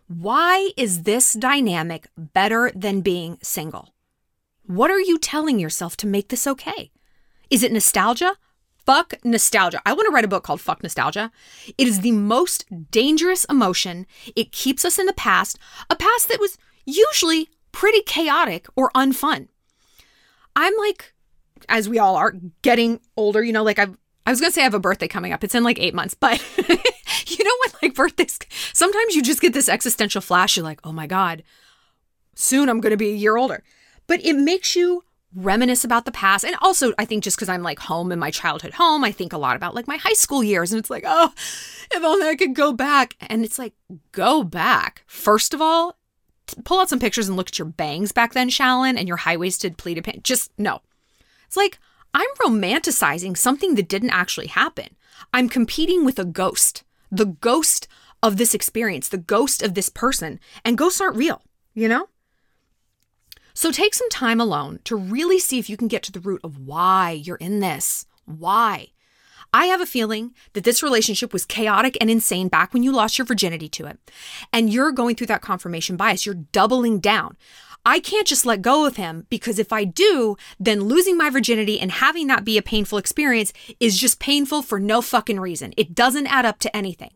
Why 0.08 0.70
is 0.78 1.04
this 1.04 1.34
dynamic 1.34 2.08
better 2.16 2.72
than 2.76 3.02
being 3.02 3.40
single? 3.42 3.96
What 4.68 4.92
are 4.92 5.00
you 5.00 5.18
telling 5.18 5.60
yourself 5.60 5.98
to 5.98 6.08
make 6.08 6.30
this 6.30 6.46
okay? 6.46 6.92
Is 7.50 7.64
it 7.64 7.72
nostalgia? 7.72 8.36
Fuck 8.86 9.16
nostalgia. 9.24 9.82
I 9.86 9.94
want 9.94 10.06
to 10.08 10.12
write 10.12 10.26
a 10.26 10.30
book 10.30 10.44
called 10.44 10.62
Fuck 10.62 10.84
Nostalgia. 10.84 11.32
It 11.78 11.88
is 11.88 12.02
the 12.02 12.12
most 12.12 12.66
dangerous 12.92 13.44
emotion. 13.46 14.06
It 14.36 14.52
keeps 14.52 14.86
us 14.86 15.00
in 15.00 15.08
the 15.08 15.14
past, 15.14 15.58
a 15.90 15.96
past 15.96 16.30
that 16.30 16.40
was 16.40 16.58
usually 16.86 17.50
pretty 17.72 18.02
chaotic 18.02 18.68
or 18.76 18.92
unfun. 18.92 19.48
I'm 20.56 20.74
like, 20.78 21.14
as 21.68 21.90
we 21.90 22.00
all 22.00 22.16
are, 22.16 22.36
getting 22.62 23.00
older. 23.18 23.44
You 23.44 23.54
know, 23.54 23.64
like 23.64 23.80
I've 23.80 23.98
I 24.26 24.32
was 24.32 24.40
gonna 24.40 24.52
say 24.52 24.62
I 24.62 24.66
have 24.66 24.74
a 24.74 24.80
birthday 24.80 25.08
coming 25.08 25.34
up. 25.34 25.44
It's 25.44 25.56
in 25.56 25.64
like 25.64 25.80
eight 25.80 25.94
months, 25.94 26.14
but 26.14 26.40
you 26.58 27.44
know 27.44 27.52
when 27.64 27.72
like 27.82 27.96
birthdays 27.96 28.40
sometimes 28.74 29.16
you 29.16 29.22
just 29.22 29.42
get 29.42 29.54
this 29.54 29.70
existential 29.70 30.22
flash, 30.22 30.56
you're 30.56 30.64
like, 30.64 30.80
oh 30.84 30.92
my 30.92 31.08
God, 31.08 31.44
soon 32.36 32.70
I'm 32.70 32.82
gonna 32.82 32.98
be 32.98 33.10
a 33.10 33.16
year 33.16 33.38
older. 33.38 33.64
But 34.08 34.24
it 34.24 34.34
makes 34.34 34.76
you 34.76 35.04
reminisce 35.36 35.84
about 35.84 36.06
the 36.06 36.12
past. 36.12 36.46
And 36.46 36.56
also 36.62 36.94
I 36.98 37.06
think 37.06 37.24
just 37.24 37.38
because 37.38 37.50
I'm 37.50 37.64
like 37.64 37.80
home 37.80 38.12
in 38.12 38.20
my 38.20 38.32
childhood 38.32 38.74
home, 38.74 39.04
I 39.04 39.12
think 39.12 39.34
a 39.34 39.38
lot 39.38 39.56
about 39.56 39.76
like 39.76 39.88
my 39.88 39.98
high 39.98 40.14
school 40.14 40.44
years. 40.44 40.72
And 40.72 40.80
it's 40.80 40.90
like, 40.90 41.04
oh, 41.06 41.34
if 41.92 42.04
only 42.04 42.28
I 42.28 42.36
could 42.36 42.56
go 42.56 42.74
back. 42.74 43.16
And 43.20 43.44
it's 43.44 43.60
like, 43.60 43.74
go 44.12 44.44
back. 44.44 45.04
First 45.06 45.54
of 45.54 45.62
all, 45.62 45.98
pull 46.64 46.80
out 46.80 46.90
some 46.90 47.00
pictures 47.00 47.28
and 47.28 47.36
look 47.36 47.50
at 47.50 47.60
your 47.60 47.68
bangs 47.68 48.12
back 48.12 48.34
then, 48.34 48.50
Shallon, 48.50 48.98
and 48.98 49.08
your 49.08 49.18
high-waisted 49.18 49.78
pleated 49.78 50.04
pants. 50.04 50.22
Just 50.24 50.52
no. 50.58 50.82
It's 51.48 51.58
like 51.58 51.80
I'm 52.14 52.30
romanticizing 52.46 53.38
something 53.38 53.76
that 53.76 53.90
didn't 53.90 54.12
actually 54.12 54.48
happen. 54.48 54.96
I'm 55.34 55.50
competing 55.50 56.06
with 56.06 56.18
a 56.18 56.26
ghost, 56.26 56.84
the 57.12 57.26
ghost 57.26 57.88
of 58.24 58.38
this 58.38 58.54
experience, 58.54 59.10
the 59.10 59.18
ghost 59.18 59.62
of 59.62 59.74
this 59.74 59.90
person. 59.90 60.40
And 60.64 60.78
ghosts 60.78 61.02
aren't 61.02 61.18
real, 61.18 61.42
you 61.74 61.88
know? 61.88 62.08
So 63.56 63.72
take 63.72 63.94
some 63.94 64.10
time 64.10 64.42
alone 64.42 64.80
to 64.84 64.98
really 64.98 65.40
see 65.40 65.58
if 65.58 65.70
you 65.70 65.78
can 65.78 65.88
get 65.88 66.04
to 66.04 66.12
the 66.12 66.20
root 66.20 66.42
of 66.44 66.60
why 66.60 67.12
you're 67.12 67.38
in 67.38 67.62
this. 67.62 68.06
Why? 68.26 68.90
I 69.54 69.68
have 69.68 69.80
a 69.80 69.86
feeling 69.86 70.34
that 70.52 70.66
this 70.66 70.84
relationship 70.84 71.32
was 71.32 71.46
chaotic 71.46 71.98
and 72.02 72.10
insane 72.10 72.50
back 72.50 72.74
when 72.74 72.84
you 72.84 72.92
lost 72.92 73.18
your 73.18 73.26
virginity 73.26 73.70
to 73.70 73.86
it. 73.86 73.98
And 74.52 74.74
you're 74.74 74.92
going 74.92 75.16
through 75.16 75.28
that 75.28 75.42
confirmation 75.42 75.96
bias. 75.96 76.26
You're 76.26 76.36
doubling 76.36 77.00
down. 77.00 77.38
I 77.86 78.02
can't 78.02 78.28
just 78.28 78.46
let 78.46 78.62
go 78.62 78.86
of 78.86 78.98
him 78.98 79.26
because 79.30 79.58
if 79.58 79.72
I 79.72 79.86
do, 79.86 80.36
then 80.60 80.82
losing 80.82 81.18
my 81.18 81.30
virginity 81.30 81.80
and 81.80 81.94
having 81.94 82.28
that 82.28 82.44
be 82.44 82.58
a 82.58 82.62
painful 82.62 82.98
experience 82.98 83.54
is 83.80 83.98
just 83.98 84.20
painful 84.20 84.64
for 84.64 84.82
no 84.82 85.02
fucking 85.02 85.40
reason. 85.40 85.74
It 85.78 85.96
doesn't 85.96 86.28
add 86.28 86.46
up 86.46 86.60
to 86.60 86.76
anything. 86.76 87.14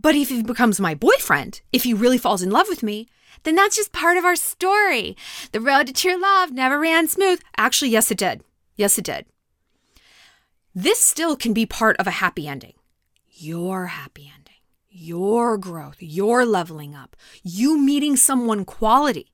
But 0.00 0.14
if 0.14 0.30
he 0.30 0.42
becomes 0.42 0.80
my 0.80 0.94
boyfriend, 0.94 1.60
if 1.74 1.82
he 1.82 1.92
really 1.92 2.16
falls 2.16 2.40
in 2.40 2.50
love 2.50 2.68
with 2.70 2.82
me, 2.82 3.06
then 3.44 3.54
that's 3.54 3.76
just 3.76 3.92
part 3.92 4.16
of 4.16 4.24
our 4.24 4.36
story. 4.36 5.16
The 5.52 5.60
road 5.60 5.86
to 5.86 5.92
true 5.92 6.20
love 6.20 6.52
never 6.52 6.78
ran 6.78 7.08
smooth. 7.08 7.40
Actually, 7.56 7.90
yes, 7.90 8.10
it 8.10 8.18
did. 8.18 8.42
Yes, 8.76 8.98
it 8.98 9.04
did. 9.04 9.26
This 10.74 11.00
still 11.00 11.36
can 11.36 11.52
be 11.52 11.66
part 11.66 11.96
of 11.98 12.06
a 12.06 12.12
happy 12.22 12.46
ending. 12.46 12.74
Your 13.30 13.86
happy 13.86 14.30
ending, 14.34 14.60
your 14.88 15.58
growth, 15.58 15.96
your 16.00 16.44
leveling 16.44 16.94
up, 16.94 17.16
you 17.42 17.78
meeting 17.78 18.16
someone 18.16 18.64
quality. 18.64 19.32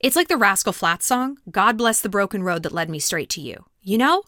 It's 0.00 0.16
like 0.16 0.28
the 0.28 0.36
Rascal 0.36 0.72
Flatts 0.72 1.06
song, 1.06 1.38
God 1.50 1.78
bless 1.78 2.00
the 2.00 2.08
broken 2.08 2.42
road 2.42 2.62
that 2.64 2.72
led 2.72 2.90
me 2.90 2.98
straight 2.98 3.30
to 3.30 3.40
you. 3.40 3.64
You 3.82 3.98
know? 3.98 4.24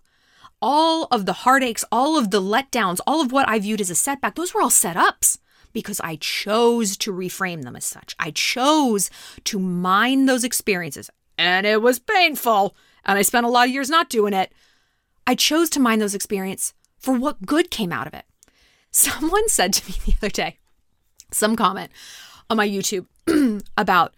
All 0.62 1.05
of 1.11 1.27
the 1.27 1.33
heartaches, 1.44 1.85
all 1.92 2.18
of 2.18 2.31
the 2.31 2.40
letdowns, 2.40 2.99
all 3.07 3.21
of 3.21 3.31
what 3.31 3.49
I 3.49 3.59
viewed 3.59 3.81
as 3.81 3.90
a 3.90 3.94
setback, 3.94 4.35
those 4.35 4.55
were 4.55 4.62
all 4.62 4.71
setups 4.71 5.38
because 5.72 6.00
I 6.00 6.16
chose 6.16 6.96
to 6.98 7.12
reframe 7.12 7.62
them 7.62 7.76
as 7.76 7.85
such. 7.85 8.14
I 8.18 8.31
chose 8.31 9.11
to 9.44 9.59
mine 9.59 10.26
those 10.26 10.44
experiences, 10.44 11.11
and 11.37 11.66
it 11.66 11.83
was 11.83 11.98
painful, 11.98 12.74
and 13.04 13.18
I 13.18 13.22
spent 13.22 13.46
a 13.46 13.50
lot 13.50 13.68
of 13.68 13.74
years 13.74 13.90
not 13.90 14.11
doing 14.11 14.33
it. 14.33 14.52
I 15.26 15.35
chose 15.35 15.70
to 15.70 15.81
mine 15.81 15.98
those 15.98 16.14
experiences 16.14 16.74
for 16.98 17.14
what 17.14 17.46
good 17.46 17.70
came 17.70 17.92
out 17.92 18.07
of 18.07 18.14
it. 18.14 18.24
Someone 18.90 19.48
said 19.48 19.72
to 19.74 19.88
me 19.88 19.96
the 20.04 20.14
other 20.18 20.31
day, 20.31 20.59
some 21.31 21.57
comment 21.57 21.90
on 22.48 22.57
my 22.57 22.68
YouTube 22.68 23.07
about 23.76 24.14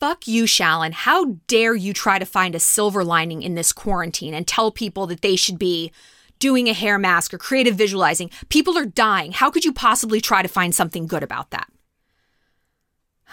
fuck 0.00 0.26
you, 0.26 0.44
Shallon. 0.44 0.92
How 0.92 1.36
dare 1.46 1.74
you 1.74 1.92
try 1.92 2.18
to 2.18 2.26
find 2.26 2.54
a 2.54 2.60
silver 2.60 3.04
lining 3.04 3.42
in 3.42 3.54
this 3.54 3.72
quarantine 3.72 4.34
and 4.34 4.46
tell 4.46 4.70
people 4.70 5.06
that 5.06 5.22
they 5.22 5.36
should 5.36 5.58
be 5.58 5.92
doing 6.38 6.68
a 6.68 6.72
hair 6.72 6.98
mask 6.98 7.34
or 7.34 7.38
creative 7.38 7.76
visualizing? 7.76 8.30
People 8.48 8.76
are 8.78 8.84
dying. 8.84 9.32
How 9.32 9.50
could 9.50 9.64
you 9.64 9.72
possibly 9.72 10.20
try 10.20 10.42
to 10.42 10.48
find 10.48 10.74
something 10.74 11.06
good 11.06 11.22
about 11.22 11.50
that? 11.50 11.70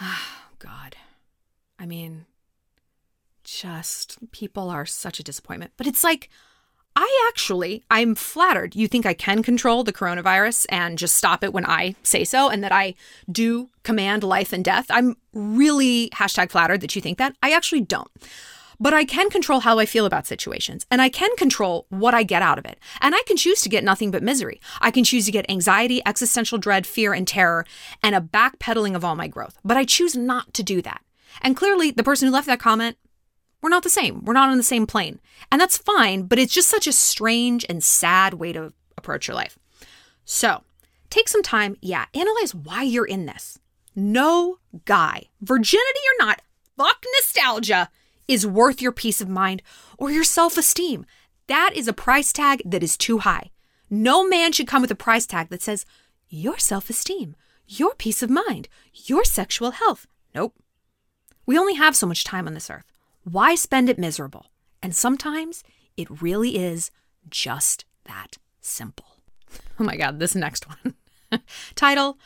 Oh, 0.00 0.28
God. 0.58 0.96
I 1.78 1.86
mean, 1.86 2.24
just 3.44 4.18
people 4.32 4.70
are 4.70 4.86
such 4.86 5.20
a 5.20 5.22
disappointment. 5.22 5.72
But 5.76 5.86
it's 5.86 6.02
like, 6.02 6.30
I 6.96 7.28
actually, 7.28 7.84
I'm 7.90 8.14
flattered. 8.14 8.76
You 8.76 8.86
think 8.86 9.04
I 9.04 9.14
can 9.14 9.42
control 9.42 9.82
the 9.82 9.92
coronavirus 9.92 10.66
and 10.68 10.96
just 10.96 11.16
stop 11.16 11.42
it 11.42 11.52
when 11.52 11.66
I 11.66 11.96
say 12.02 12.24
so, 12.24 12.48
and 12.48 12.62
that 12.62 12.72
I 12.72 12.94
do 13.30 13.70
command 13.82 14.22
life 14.22 14.52
and 14.52 14.64
death. 14.64 14.86
I'm 14.90 15.16
really 15.32 16.10
hashtag 16.10 16.50
flattered 16.50 16.80
that 16.82 16.94
you 16.94 17.02
think 17.02 17.18
that. 17.18 17.36
I 17.42 17.50
actually 17.52 17.80
don't. 17.80 18.10
But 18.80 18.94
I 18.94 19.04
can 19.04 19.30
control 19.30 19.60
how 19.60 19.78
I 19.78 19.86
feel 19.86 20.06
about 20.06 20.26
situations, 20.26 20.86
and 20.90 21.00
I 21.00 21.08
can 21.08 21.34
control 21.36 21.86
what 21.88 22.14
I 22.14 22.22
get 22.22 22.42
out 22.42 22.58
of 22.58 22.66
it. 22.66 22.78
And 23.00 23.14
I 23.14 23.22
can 23.26 23.36
choose 23.36 23.60
to 23.62 23.68
get 23.68 23.84
nothing 23.84 24.10
but 24.10 24.22
misery. 24.22 24.60
I 24.80 24.90
can 24.90 25.04
choose 25.04 25.26
to 25.26 25.32
get 25.32 25.50
anxiety, 25.50 26.02
existential 26.06 26.58
dread, 26.58 26.86
fear, 26.86 27.12
and 27.12 27.26
terror, 27.26 27.64
and 28.02 28.14
a 28.14 28.20
backpedaling 28.20 28.94
of 28.94 29.04
all 29.04 29.16
my 29.16 29.28
growth. 29.28 29.58
But 29.64 29.76
I 29.76 29.84
choose 29.84 30.16
not 30.16 30.52
to 30.54 30.62
do 30.62 30.82
that. 30.82 31.02
And 31.42 31.56
clearly, 31.56 31.90
the 31.90 32.04
person 32.04 32.28
who 32.28 32.34
left 32.34 32.46
that 32.46 32.60
comment 32.60 32.96
we're 33.64 33.70
not 33.70 33.82
the 33.82 33.88
same. 33.88 34.22
We're 34.26 34.34
not 34.34 34.50
on 34.50 34.58
the 34.58 34.62
same 34.62 34.86
plane. 34.86 35.20
And 35.50 35.58
that's 35.58 35.78
fine, 35.78 36.24
but 36.24 36.38
it's 36.38 36.52
just 36.52 36.68
such 36.68 36.86
a 36.86 36.92
strange 36.92 37.64
and 37.66 37.82
sad 37.82 38.34
way 38.34 38.52
to 38.52 38.74
approach 38.98 39.26
your 39.26 39.34
life. 39.34 39.58
So 40.26 40.64
take 41.08 41.30
some 41.30 41.42
time, 41.42 41.78
yeah, 41.80 42.04
analyze 42.12 42.54
why 42.54 42.82
you're 42.82 43.06
in 43.06 43.24
this. 43.24 43.58
No 43.96 44.58
guy, 44.84 45.28
virginity 45.40 46.00
or 46.10 46.26
not, 46.26 46.42
fuck 46.76 47.02
nostalgia, 47.14 47.88
is 48.26 48.46
worth 48.46 48.80
your 48.80 48.92
peace 48.92 49.20
of 49.20 49.28
mind 49.28 49.62
or 49.98 50.10
your 50.10 50.24
self 50.24 50.56
esteem. 50.56 51.06
That 51.46 51.72
is 51.74 51.88
a 51.88 51.92
price 51.92 52.32
tag 52.32 52.62
that 52.64 52.82
is 52.82 52.96
too 52.96 53.18
high. 53.18 53.50
No 53.90 54.26
man 54.26 54.52
should 54.52 54.66
come 54.66 54.82
with 54.82 54.90
a 54.90 54.96
price 54.96 55.26
tag 55.26 55.50
that 55.50 55.62
says 55.62 55.84
your 56.28 56.58
self 56.58 56.90
esteem, 56.90 57.36
your 57.66 57.94
peace 57.94 58.22
of 58.22 58.30
mind, 58.30 58.68
your 58.92 59.24
sexual 59.24 59.72
health. 59.72 60.06
Nope. 60.34 60.54
We 61.46 61.58
only 61.58 61.74
have 61.74 61.94
so 61.94 62.06
much 62.06 62.24
time 62.24 62.46
on 62.46 62.54
this 62.54 62.70
earth. 62.70 62.90
Why 63.24 63.54
spend 63.54 63.88
it 63.88 63.98
miserable? 63.98 64.46
And 64.82 64.94
sometimes 64.94 65.62
it 65.96 66.22
really 66.22 66.56
is 66.56 66.90
just 67.28 67.84
that 68.04 68.38
simple. 68.60 69.06
Oh 69.78 69.84
my 69.84 69.96
God, 69.96 70.20
this 70.20 70.36
next 70.36 70.68
one. 70.68 70.94
Title 71.74 72.16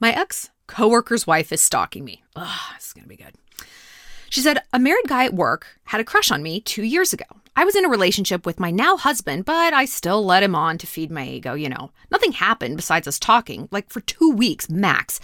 My 0.00 0.10
ex 0.10 0.50
coworker's 0.66 1.26
wife 1.26 1.52
is 1.52 1.60
stalking 1.60 2.02
me. 2.04 2.24
Ugh, 2.34 2.74
this 2.74 2.86
is 2.86 2.92
going 2.94 3.04
to 3.04 3.08
be 3.08 3.16
good. 3.16 3.34
She 4.34 4.40
said, 4.40 4.64
A 4.72 4.80
married 4.80 5.06
guy 5.06 5.26
at 5.26 5.32
work 5.32 5.78
had 5.84 6.00
a 6.00 6.04
crush 6.04 6.32
on 6.32 6.42
me 6.42 6.58
two 6.58 6.82
years 6.82 7.12
ago. 7.12 7.24
I 7.54 7.64
was 7.64 7.76
in 7.76 7.84
a 7.84 7.88
relationship 7.88 8.44
with 8.44 8.58
my 8.58 8.72
now 8.72 8.96
husband, 8.96 9.44
but 9.44 9.72
I 9.72 9.84
still 9.84 10.24
let 10.24 10.42
him 10.42 10.56
on 10.56 10.76
to 10.78 10.88
feed 10.88 11.12
my 11.12 11.24
ego, 11.24 11.54
you 11.54 11.68
know. 11.68 11.92
Nothing 12.10 12.32
happened 12.32 12.74
besides 12.74 13.06
us 13.06 13.20
talking, 13.20 13.68
like 13.70 13.92
for 13.92 14.00
two 14.00 14.32
weeks 14.32 14.68
max. 14.68 15.20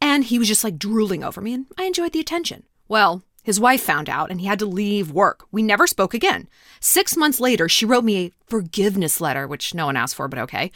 And 0.00 0.22
he 0.22 0.38
was 0.38 0.46
just 0.46 0.62
like 0.62 0.78
drooling 0.78 1.24
over 1.24 1.40
me, 1.40 1.52
and 1.52 1.66
I 1.76 1.82
enjoyed 1.82 2.12
the 2.12 2.20
attention. 2.20 2.62
Well, 2.86 3.24
his 3.42 3.58
wife 3.58 3.82
found 3.82 4.08
out 4.08 4.30
and 4.30 4.40
he 4.40 4.46
had 4.46 4.60
to 4.60 4.66
leave 4.66 5.10
work. 5.10 5.46
We 5.50 5.64
never 5.64 5.88
spoke 5.88 6.14
again. 6.14 6.46
Six 6.78 7.16
months 7.16 7.40
later, 7.40 7.68
she 7.68 7.84
wrote 7.84 8.04
me 8.04 8.18
a 8.18 8.32
forgiveness 8.46 9.20
letter, 9.20 9.48
which 9.48 9.74
no 9.74 9.86
one 9.86 9.96
asked 9.96 10.14
for, 10.14 10.28
but 10.28 10.38
okay. 10.38 10.70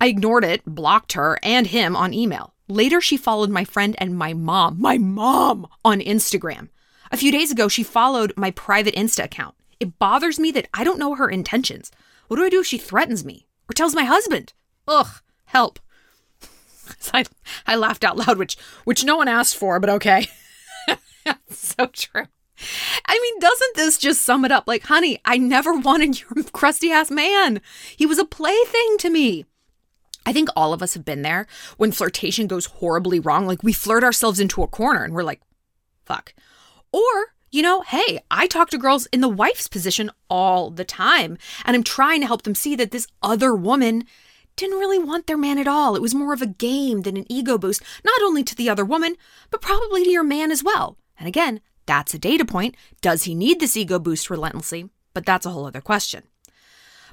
I 0.00 0.06
ignored 0.06 0.44
it, 0.44 0.62
blocked 0.64 1.12
her 1.12 1.38
and 1.42 1.66
him 1.66 1.96
on 1.96 2.14
email. 2.14 2.54
Later, 2.66 3.02
she 3.02 3.18
followed 3.18 3.50
my 3.50 3.64
friend 3.64 3.94
and 3.98 4.16
my 4.16 4.32
mom, 4.32 4.80
my 4.80 4.96
mom, 4.96 5.66
on 5.84 6.00
Instagram. 6.00 6.70
A 7.10 7.16
few 7.16 7.32
days 7.32 7.50
ago, 7.50 7.68
she 7.68 7.82
followed 7.82 8.32
my 8.36 8.50
private 8.52 8.94
Insta 8.94 9.24
account. 9.24 9.54
It 9.80 9.98
bothers 9.98 10.38
me 10.38 10.52
that 10.52 10.68
I 10.72 10.84
don't 10.84 10.98
know 10.98 11.14
her 11.14 11.28
intentions. 11.28 11.90
What 12.28 12.36
do 12.36 12.44
I 12.44 12.48
do 12.48 12.60
if 12.60 12.66
she 12.66 12.78
threatens 12.78 13.24
me 13.24 13.46
or 13.68 13.72
tells 13.72 13.94
my 13.94 14.04
husband? 14.04 14.52
Ugh, 14.86 15.08
help. 15.46 15.80
I, 17.12 17.24
I 17.66 17.76
laughed 17.76 18.04
out 18.04 18.16
loud, 18.16 18.38
which 18.38 18.56
which 18.84 19.04
no 19.04 19.16
one 19.16 19.28
asked 19.28 19.56
for, 19.56 19.80
but 19.80 19.90
okay. 19.90 20.28
so 21.50 21.86
true. 21.86 22.26
I 23.06 23.18
mean, 23.20 23.40
doesn't 23.40 23.76
this 23.76 23.98
just 23.98 24.22
sum 24.22 24.44
it 24.44 24.52
up? 24.52 24.64
Like, 24.66 24.84
honey, 24.84 25.18
I 25.24 25.38
never 25.38 25.72
wanted 25.72 26.20
your 26.20 26.44
crusty 26.52 26.90
ass 26.90 27.10
man. 27.10 27.60
He 27.96 28.06
was 28.06 28.18
a 28.18 28.24
plaything 28.24 28.96
to 28.98 29.10
me. 29.10 29.46
I 30.26 30.32
think 30.32 30.50
all 30.54 30.72
of 30.72 30.82
us 30.82 30.94
have 30.94 31.04
been 31.04 31.22
there 31.22 31.46
when 31.78 31.90
flirtation 31.90 32.46
goes 32.46 32.66
horribly 32.66 33.18
wrong. 33.18 33.46
Like, 33.46 33.62
we 33.62 33.72
flirt 33.72 34.04
ourselves 34.04 34.38
into 34.38 34.62
a 34.62 34.68
corner 34.68 35.02
and 35.02 35.14
we're 35.14 35.22
like, 35.22 35.40
fuck. 36.04 36.34
Or, 36.92 37.34
you 37.50 37.62
know, 37.62 37.82
hey, 37.82 38.20
I 38.30 38.46
talk 38.46 38.70
to 38.70 38.78
girls 38.78 39.06
in 39.06 39.20
the 39.20 39.28
wife's 39.28 39.68
position 39.68 40.10
all 40.28 40.70
the 40.70 40.84
time, 40.84 41.38
and 41.64 41.76
I'm 41.76 41.84
trying 41.84 42.20
to 42.20 42.26
help 42.26 42.42
them 42.42 42.54
see 42.54 42.76
that 42.76 42.90
this 42.90 43.06
other 43.22 43.54
woman 43.54 44.04
didn't 44.56 44.78
really 44.78 44.98
want 44.98 45.26
their 45.26 45.36
man 45.36 45.58
at 45.58 45.68
all. 45.68 45.96
It 45.96 46.02
was 46.02 46.14
more 46.14 46.32
of 46.32 46.42
a 46.42 46.46
game 46.46 47.02
than 47.02 47.16
an 47.16 47.30
ego 47.30 47.56
boost, 47.56 47.82
not 48.04 48.20
only 48.22 48.42
to 48.44 48.54
the 48.54 48.68
other 48.68 48.84
woman, 48.84 49.16
but 49.50 49.62
probably 49.62 50.04
to 50.04 50.10
your 50.10 50.24
man 50.24 50.50
as 50.50 50.62
well. 50.62 50.98
And 51.18 51.28
again, 51.28 51.60
that's 51.86 52.14
a 52.14 52.18
data 52.18 52.44
point. 52.44 52.76
Does 53.00 53.24
he 53.24 53.34
need 53.34 53.58
this 53.58 53.76
ego 53.76 53.98
boost 53.98 54.30
relentlessly? 54.30 54.90
But 55.14 55.26
that's 55.26 55.46
a 55.46 55.50
whole 55.50 55.66
other 55.66 55.80
question. 55.80 56.24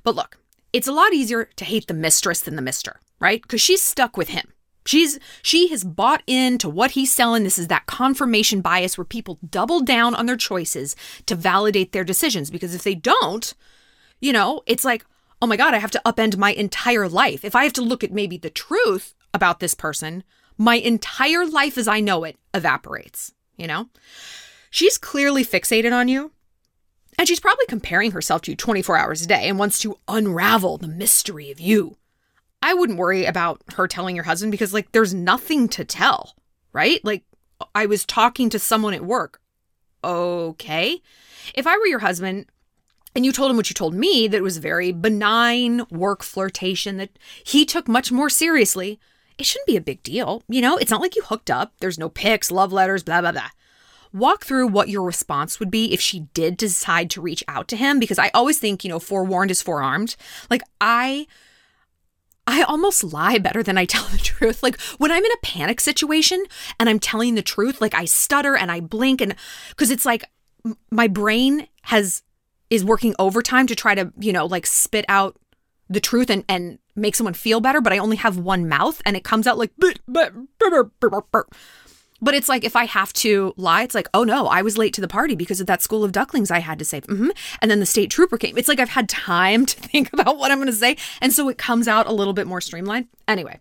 But 0.03 0.15
look, 0.15 0.37
it's 0.73 0.87
a 0.87 0.91
lot 0.91 1.13
easier 1.13 1.49
to 1.55 1.65
hate 1.65 1.87
the 1.87 1.93
mistress 1.93 2.41
than 2.41 2.55
the 2.55 2.61
mister, 2.61 2.99
right? 3.19 3.41
Because 3.41 3.61
she's 3.61 3.81
stuck 3.81 4.17
with 4.17 4.29
him. 4.29 4.53
She's 4.87 5.19
she 5.41 5.67
has 5.67 5.83
bought 5.83 6.23
into 6.25 6.69
what 6.69 6.91
he's 6.91 7.13
selling. 7.13 7.43
This 7.43 7.59
is 7.59 7.67
that 7.67 7.85
confirmation 7.85 8.61
bias 8.61 8.97
where 8.97 9.05
people 9.05 9.39
double 9.47 9.81
down 9.81 10.15
on 10.15 10.25
their 10.25 10.37
choices 10.37 10.95
to 11.25 11.35
validate 11.35 11.91
their 11.91 12.03
decisions. 12.03 12.49
Because 12.49 12.73
if 12.73 12.83
they 12.83 12.95
don't, 12.95 13.53
you 14.19 14.33
know, 14.33 14.61
it's 14.65 14.85
like, 14.85 15.05
oh 15.41 15.47
my 15.47 15.57
God, 15.57 15.73
I 15.73 15.79
have 15.79 15.91
to 15.91 16.01
upend 16.05 16.37
my 16.37 16.53
entire 16.53 17.07
life. 17.07 17.45
If 17.45 17.55
I 17.55 17.63
have 17.63 17.73
to 17.73 17.81
look 17.81 18.03
at 18.03 18.11
maybe 18.11 18.37
the 18.37 18.49
truth 18.49 19.13
about 19.33 19.59
this 19.59 19.73
person, 19.73 20.23
my 20.57 20.75
entire 20.75 21.45
life 21.45 21.77
as 21.77 21.87
I 21.87 21.99
know 21.99 22.23
it 22.23 22.37
evaporates 22.53 23.33
you 23.57 23.67
know? 23.67 23.89
She's 24.69 24.97
clearly 24.97 25.43
fixated 25.43 25.91
on 25.91 26.07
you. 26.07 26.31
And 27.19 27.27
she's 27.27 27.39
probably 27.39 27.65
comparing 27.65 28.11
herself 28.11 28.43
to 28.43 28.51
you 28.51 28.55
24 28.55 28.95
hours 28.95 29.23
a 29.23 29.27
day 29.27 29.49
and 29.49 29.57
wants 29.57 29.79
to 29.79 29.97
unravel 30.07 30.77
the 30.77 30.87
mystery 30.87 31.49
of 31.49 31.59
you. 31.59 31.97
I 32.61 32.73
wouldn't 32.73 32.99
worry 32.99 33.25
about 33.25 33.61
her 33.75 33.87
telling 33.87 34.15
your 34.15 34.25
husband 34.25 34.51
because, 34.51 34.73
like, 34.73 34.91
there's 34.91 35.13
nothing 35.13 35.67
to 35.69 35.85
tell, 35.85 36.35
right? 36.73 37.03
Like, 37.03 37.23
I 37.73 37.85
was 37.85 38.05
talking 38.05 38.49
to 38.49 38.59
someone 38.59 38.93
at 38.93 39.05
work. 39.05 39.41
Okay. 40.03 41.01
If 41.55 41.67
I 41.67 41.77
were 41.77 41.87
your 41.87 41.99
husband 41.99 42.45
and 43.15 43.25
you 43.25 43.31
told 43.31 43.51
him 43.51 43.57
what 43.57 43.69
you 43.69 43.73
told 43.73 43.93
me, 43.93 44.27
that 44.27 44.37
it 44.37 44.43
was 44.43 44.57
very 44.57 44.91
benign 44.91 45.85
work 45.89 46.23
flirtation 46.23 46.97
that 46.97 47.17
he 47.43 47.65
took 47.65 47.87
much 47.87 48.11
more 48.11 48.29
seriously, 48.29 48.99
it 49.37 49.45
shouldn't 49.45 49.67
be 49.67 49.77
a 49.77 49.81
big 49.81 50.03
deal. 50.03 50.43
You 50.47 50.61
know, 50.61 50.77
it's 50.77 50.91
not 50.91 51.01
like 51.01 51.15
you 51.15 51.23
hooked 51.23 51.49
up. 51.49 51.73
There's 51.79 51.99
no 51.99 52.09
pics, 52.09 52.51
love 52.51 52.71
letters, 52.71 53.03
blah, 53.03 53.21
blah, 53.21 53.31
blah. 53.31 53.49
Walk 54.13 54.45
through 54.45 54.67
what 54.67 54.89
your 54.89 55.03
response 55.03 55.59
would 55.59 55.69
be 55.69 55.93
if 55.93 55.99
she 55.99 56.21
did 56.33 56.57
decide 56.57 57.09
to 57.11 57.21
reach 57.21 57.43
out 57.47 57.67
to 57.67 57.75
him 57.75 57.99
because 57.99 58.17
I 58.17 58.31
always 58.33 58.57
think, 58.57 58.83
you 58.83 58.89
know, 58.89 58.99
forewarned 58.99 59.51
is 59.51 59.61
forearmed. 59.61 60.15
Like 60.49 60.61
I 60.79 61.27
I 62.47 62.63
almost 62.63 63.03
lie 63.03 63.37
better 63.37 63.61
than 63.61 63.77
I 63.77 63.85
tell 63.85 64.05
the 64.05 64.17
truth. 64.23 64.63
Like 64.63 64.79
when 64.97 65.11
I'm 65.11 65.23
in 65.23 65.31
a 65.31 65.45
panic 65.45 65.81
situation 65.81 66.43
and 66.79 66.89
I'm 66.89 66.99
telling 66.99 67.35
the 67.35 67.41
truth, 67.41 67.81
like 67.81 67.93
I 67.93 68.05
stutter 68.05 68.55
and 68.55 68.71
I 68.71 68.79
blink 68.79 69.21
and 69.21 69.35
cuz 69.75 69.91
it's 69.91 70.05
like 70.05 70.23
my 70.89 71.07
brain 71.07 71.67
has 71.83 72.23
is 72.69 72.83
working 72.83 73.15
overtime 73.19 73.67
to 73.67 73.75
try 73.75 73.95
to, 73.95 74.11
you 74.19 74.33
know, 74.33 74.45
like 74.45 74.65
spit 74.65 75.05
out 75.07 75.37
the 75.89 75.99
truth 75.99 76.29
and 76.29 76.43
and 76.49 76.79
make 76.95 77.15
someone 77.15 77.33
feel 77.33 77.59
better, 77.59 77.81
but 77.81 77.93
I 77.93 77.97
only 77.97 78.17
have 78.17 78.37
one 78.37 78.67
mouth 78.67 79.01
and 79.05 79.15
it 79.15 79.23
comes 79.23 79.45
out 79.45 79.57
like 79.57 79.71
but 82.21 82.33
it's 82.33 82.49
like 82.49 82.63
if 82.63 82.75
I 82.75 82.85
have 82.85 83.13
to 83.13 83.53
lie, 83.57 83.83
it's 83.83 83.95
like, 83.95 84.07
oh 84.13 84.23
no, 84.23 84.47
I 84.47 84.61
was 84.61 84.77
late 84.77 84.93
to 84.95 85.01
the 85.01 85.07
party 85.07 85.35
because 85.35 85.61
of 85.61 85.67
that 85.67 85.81
school 85.81 86.03
of 86.03 86.11
ducklings 86.11 86.51
I 86.51 86.59
had 86.59 86.79
to 86.79 86.85
say. 86.85 87.01
Mm-hmm. 87.01 87.29
And 87.61 87.71
then 87.71 87.79
the 87.79 87.85
state 87.85 88.09
trooper 88.09 88.37
came. 88.37 88.57
It's 88.57 88.67
like 88.67 88.79
I've 88.79 88.89
had 88.89 89.09
time 89.09 89.65
to 89.65 89.79
think 89.79 90.11
about 90.13 90.37
what 90.37 90.51
I'm 90.51 90.57
going 90.57 90.67
to 90.67 90.73
say. 90.73 90.97
And 91.21 91.31
so 91.33 91.49
it 91.49 91.57
comes 91.57 91.87
out 91.87 92.07
a 92.07 92.13
little 92.13 92.33
bit 92.33 92.47
more 92.47 92.61
streamlined. 92.61 93.07
Anyway, 93.27 93.59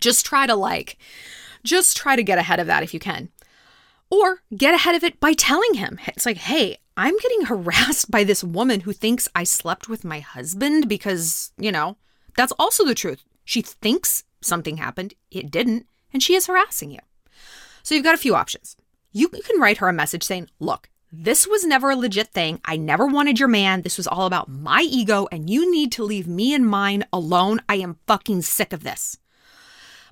just 0.00 0.26
try 0.26 0.46
to 0.46 0.54
like, 0.54 0.98
just 1.62 1.96
try 1.96 2.16
to 2.16 2.22
get 2.22 2.38
ahead 2.38 2.60
of 2.60 2.66
that 2.66 2.82
if 2.82 2.92
you 2.92 3.00
can. 3.00 3.28
Or 4.08 4.42
get 4.56 4.74
ahead 4.74 4.94
of 4.94 5.02
it 5.02 5.18
by 5.18 5.32
telling 5.32 5.74
him. 5.74 5.98
It's 6.06 6.26
like, 6.26 6.36
hey, 6.36 6.78
I'm 6.96 7.16
getting 7.18 7.42
harassed 7.46 8.10
by 8.10 8.24
this 8.24 8.42
woman 8.42 8.80
who 8.80 8.92
thinks 8.92 9.28
I 9.34 9.44
slept 9.44 9.88
with 9.88 10.04
my 10.04 10.20
husband 10.20 10.88
because, 10.88 11.52
you 11.58 11.72
know, 11.72 11.96
that's 12.36 12.52
also 12.58 12.84
the 12.84 12.94
truth. 12.94 13.24
She 13.44 13.62
thinks 13.62 14.24
something 14.40 14.76
happened, 14.76 15.14
it 15.30 15.50
didn't, 15.50 15.86
and 16.12 16.22
she 16.22 16.34
is 16.34 16.46
harassing 16.46 16.90
you. 16.90 17.00
So 17.86 17.94
you've 17.94 18.02
got 18.02 18.16
a 18.16 18.18
few 18.18 18.34
options. 18.34 18.76
You 19.12 19.28
can 19.28 19.60
write 19.60 19.76
her 19.76 19.88
a 19.88 19.92
message 19.92 20.24
saying, 20.24 20.50
Look, 20.58 20.90
this 21.12 21.46
was 21.46 21.64
never 21.64 21.90
a 21.90 21.96
legit 21.96 22.32
thing. 22.32 22.60
I 22.64 22.76
never 22.76 23.06
wanted 23.06 23.38
your 23.38 23.46
man. 23.46 23.82
This 23.82 23.96
was 23.96 24.08
all 24.08 24.26
about 24.26 24.48
my 24.48 24.80
ego, 24.80 25.28
and 25.30 25.48
you 25.48 25.70
need 25.70 25.92
to 25.92 26.02
leave 26.02 26.26
me 26.26 26.52
and 26.52 26.68
mine 26.68 27.04
alone. 27.12 27.60
I 27.68 27.76
am 27.76 28.00
fucking 28.08 28.42
sick 28.42 28.72
of 28.72 28.82
this. 28.82 29.18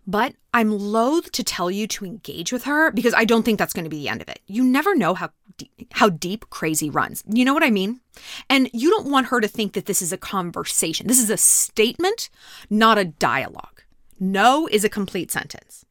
But 0.07 0.37
I'm 0.53 0.71
loath 0.71 1.33
to 1.33 1.43
tell 1.43 1.69
you 1.69 1.89
to 1.89 2.05
engage 2.05 2.53
with 2.53 2.63
her 2.63 2.93
because 2.93 3.13
I 3.13 3.25
don't 3.25 3.43
think 3.43 3.59
that's 3.59 3.73
going 3.73 3.87
to 3.87 3.91
be 3.91 3.99
the 3.99 4.09
end 4.09 4.23
of 4.23 4.29
it. 4.29 4.39
You 4.47 4.63
never 4.63 4.95
know 4.95 5.15
how 5.15 5.31
how 5.95 6.11
deep 6.11 6.49
crazy 6.51 6.91
runs. 6.91 7.25
You 7.29 7.45
know 7.45 7.55
what 7.55 7.65
I 7.65 7.71
mean? 7.71 7.99
And 8.49 8.71
you 8.73 8.89
don't 8.89 9.11
want 9.11 9.27
her 9.27 9.41
to 9.41 9.49
think 9.49 9.73
that 9.73 9.87
this 9.87 10.01
is 10.01 10.13
a 10.13 10.17
conversation. 10.17 11.09
This 11.09 11.21
is 11.21 11.29
a 11.29 11.37
statement, 11.37 12.31
not 12.71 12.99
a 12.99 13.05
dialogue. 13.05 13.83
No 14.21 14.69
is 14.69 14.85
a 14.85 14.89
complete 14.89 15.33
sentence. 15.33 15.84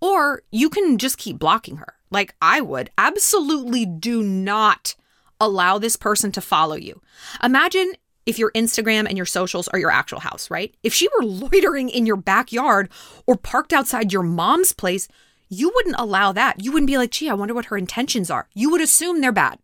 Or 0.00 0.42
you 0.50 0.68
can 0.70 0.98
just 0.98 1.18
keep 1.18 1.38
blocking 1.38 1.76
her, 1.76 1.94
like 2.10 2.34
I 2.40 2.60
would. 2.60 2.90
Absolutely 2.98 3.86
do 3.86 4.22
not 4.22 4.94
allow 5.40 5.78
this 5.78 5.96
person 5.96 6.32
to 6.32 6.40
follow 6.40 6.76
you. 6.76 7.00
Imagine 7.42 7.92
if 8.26 8.38
your 8.38 8.50
Instagram 8.52 9.06
and 9.06 9.16
your 9.16 9.26
socials 9.26 9.68
are 9.68 9.78
your 9.78 9.90
actual 9.90 10.20
house, 10.20 10.50
right? 10.50 10.74
If 10.82 10.92
she 10.92 11.08
were 11.08 11.24
loitering 11.24 11.88
in 11.88 12.06
your 12.06 12.16
backyard 12.16 12.90
or 13.26 13.36
parked 13.36 13.72
outside 13.72 14.12
your 14.12 14.22
mom's 14.22 14.72
place, 14.72 15.08
you 15.48 15.70
wouldn't 15.74 15.96
allow 15.98 16.32
that. 16.32 16.62
You 16.62 16.72
wouldn't 16.72 16.88
be 16.88 16.98
like, 16.98 17.12
gee, 17.12 17.30
I 17.30 17.34
wonder 17.34 17.54
what 17.54 17.66
her 17.66 17.76
intentions 17.76 18.30
are. 18.30 18.48
You 18.52 18.70
would 18.70 18.80
assume 18.80 19.20
they're 19.20 19.32
bad. 19.32 19.58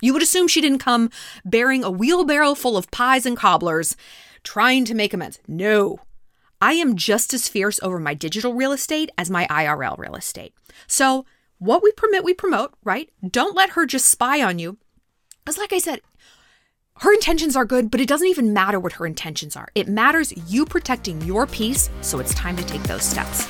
You 0.00 0.12
would 0.12 0.22
assume 0.22 0.48
she 0.48 0.60
didn't 0.60 0.80
come 0.80 1.10
bearing 1.44 1.84
a 1.84 1.90
wheelbarrow 1.90 2.54
full 2.54 2.76
of 2.76 2.90
pies 2.90 3.24
and 3.24 3.36
cobblers 3.36 3.96
trying 4.42 4.84
to 4.86 4.94
make 4.94 5.14
amends. 5.14 5.38
No. 5.46 6.00
I 6.62 6.74
am 6.74 6.94
just 6.94 7.34
as 7.34 7.48
fierce 7.48 7.80
over 7.82 7.98
my 7.98 8.14
digital 8.14 8.54
real 8.54 8.70
estate 8.70 9.10
as 9.18 9.28
my 9.28 9.48
IRL 9.48 9.98
real 9.98 10.14
estate. 10.14 10.54
So, 10.86 11.26
what 11.58 11.82
we 11.82 11.90
permit, 11.90 12.22
we 12.22 12.34
promote, 12.34 12.72
right? 12.84 13.10
Don't 13.28 13.56
let 13.56 13.70
her 13.70 13.84
just 13.84 14.08
spy 14.08 14.40
on 14.40 14.60
you. 14.60 14.78
Because, 15.44 15.58
like 15.58 15.72
I 15.72 15.78
said, 15.78 16.02
her 16.98 17.12
intentions 17.12 17.56
are 17.56 17.64
good, 17.64 17.90
but 17.90 18.00
it 18.00 18.08
doesn't 18.08 18.28
even 18.28 18.52
matter 18.52 18.78
what 18.78 18.92
her 18.92 19.06
intentions 19.06 19.56
are. 19.56 19.70
It 19.74 19.88
matters 19.88 20.32
you 20.52 20.64
protecting 20.64 21.20
your 21.22 21.48
peace, 21.48 21.90
so 22.00 22.20
it's 22.20 22.32
time 22.34 22.56
to 22.56 22.64
take 22.64 22.82
those 22.84 23.02
steps. 23.02 23.44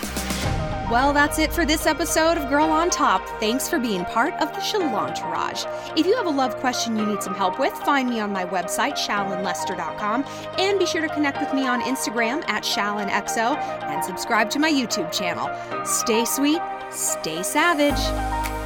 Well, 0.92 1.14
that's 1.14 1.38
it 1.38 1.54
for 1.54 1.64
this 1.64 1.86
episode 1.86 2.36
of 2.36 2.50
Girl 2.50 2.66
on 2.66 2.90
Top. 2.90 3.26
Thanks 3.40 3.66
for 3.66 3.78
being 3.78 4.04
part 4.04 4.34
of 4.34 4.52
the 4.52 4.58
Shalantourage. 4.58 5.64
If 5.98 6.04
you 6.04 6.14
have 6.18 6.26
a 6.26 6.30
love 6.30 6.54
question 6.56 6.98
you 6.98 7.06
need 7.06 7.22
some 7.22 7.34
help 7.34 7.58
with, 7.58 7.72
find 7.72 8.10
me 8.10 8.20
on 8.20 8.30
my 8.30 8.44
website, 8.44 8.98
shallonlester.com, 8.98 10.26
and 10.58 10.78
be 10.78 10.84
sure 10.84 11.00
to 11.00 11.08
connect 11.08 11.40
with 11.40 11.54
me 11.54 11.66
on 11.66 11.80
Instagram 11.80 12.46
at 12.46 12.62
shallonxo 12.62 13.56
and 13.84 14.04
subscribe 14.04 14.50
to 14.50 14.58
my 14.58 14.70
YouTube 14.70 15.10
channel. 15.10 15.48
Stay 15.86 16.26
sweet, 16.26 16.60
stay 16.90 17.42
savage. 17.42 18.61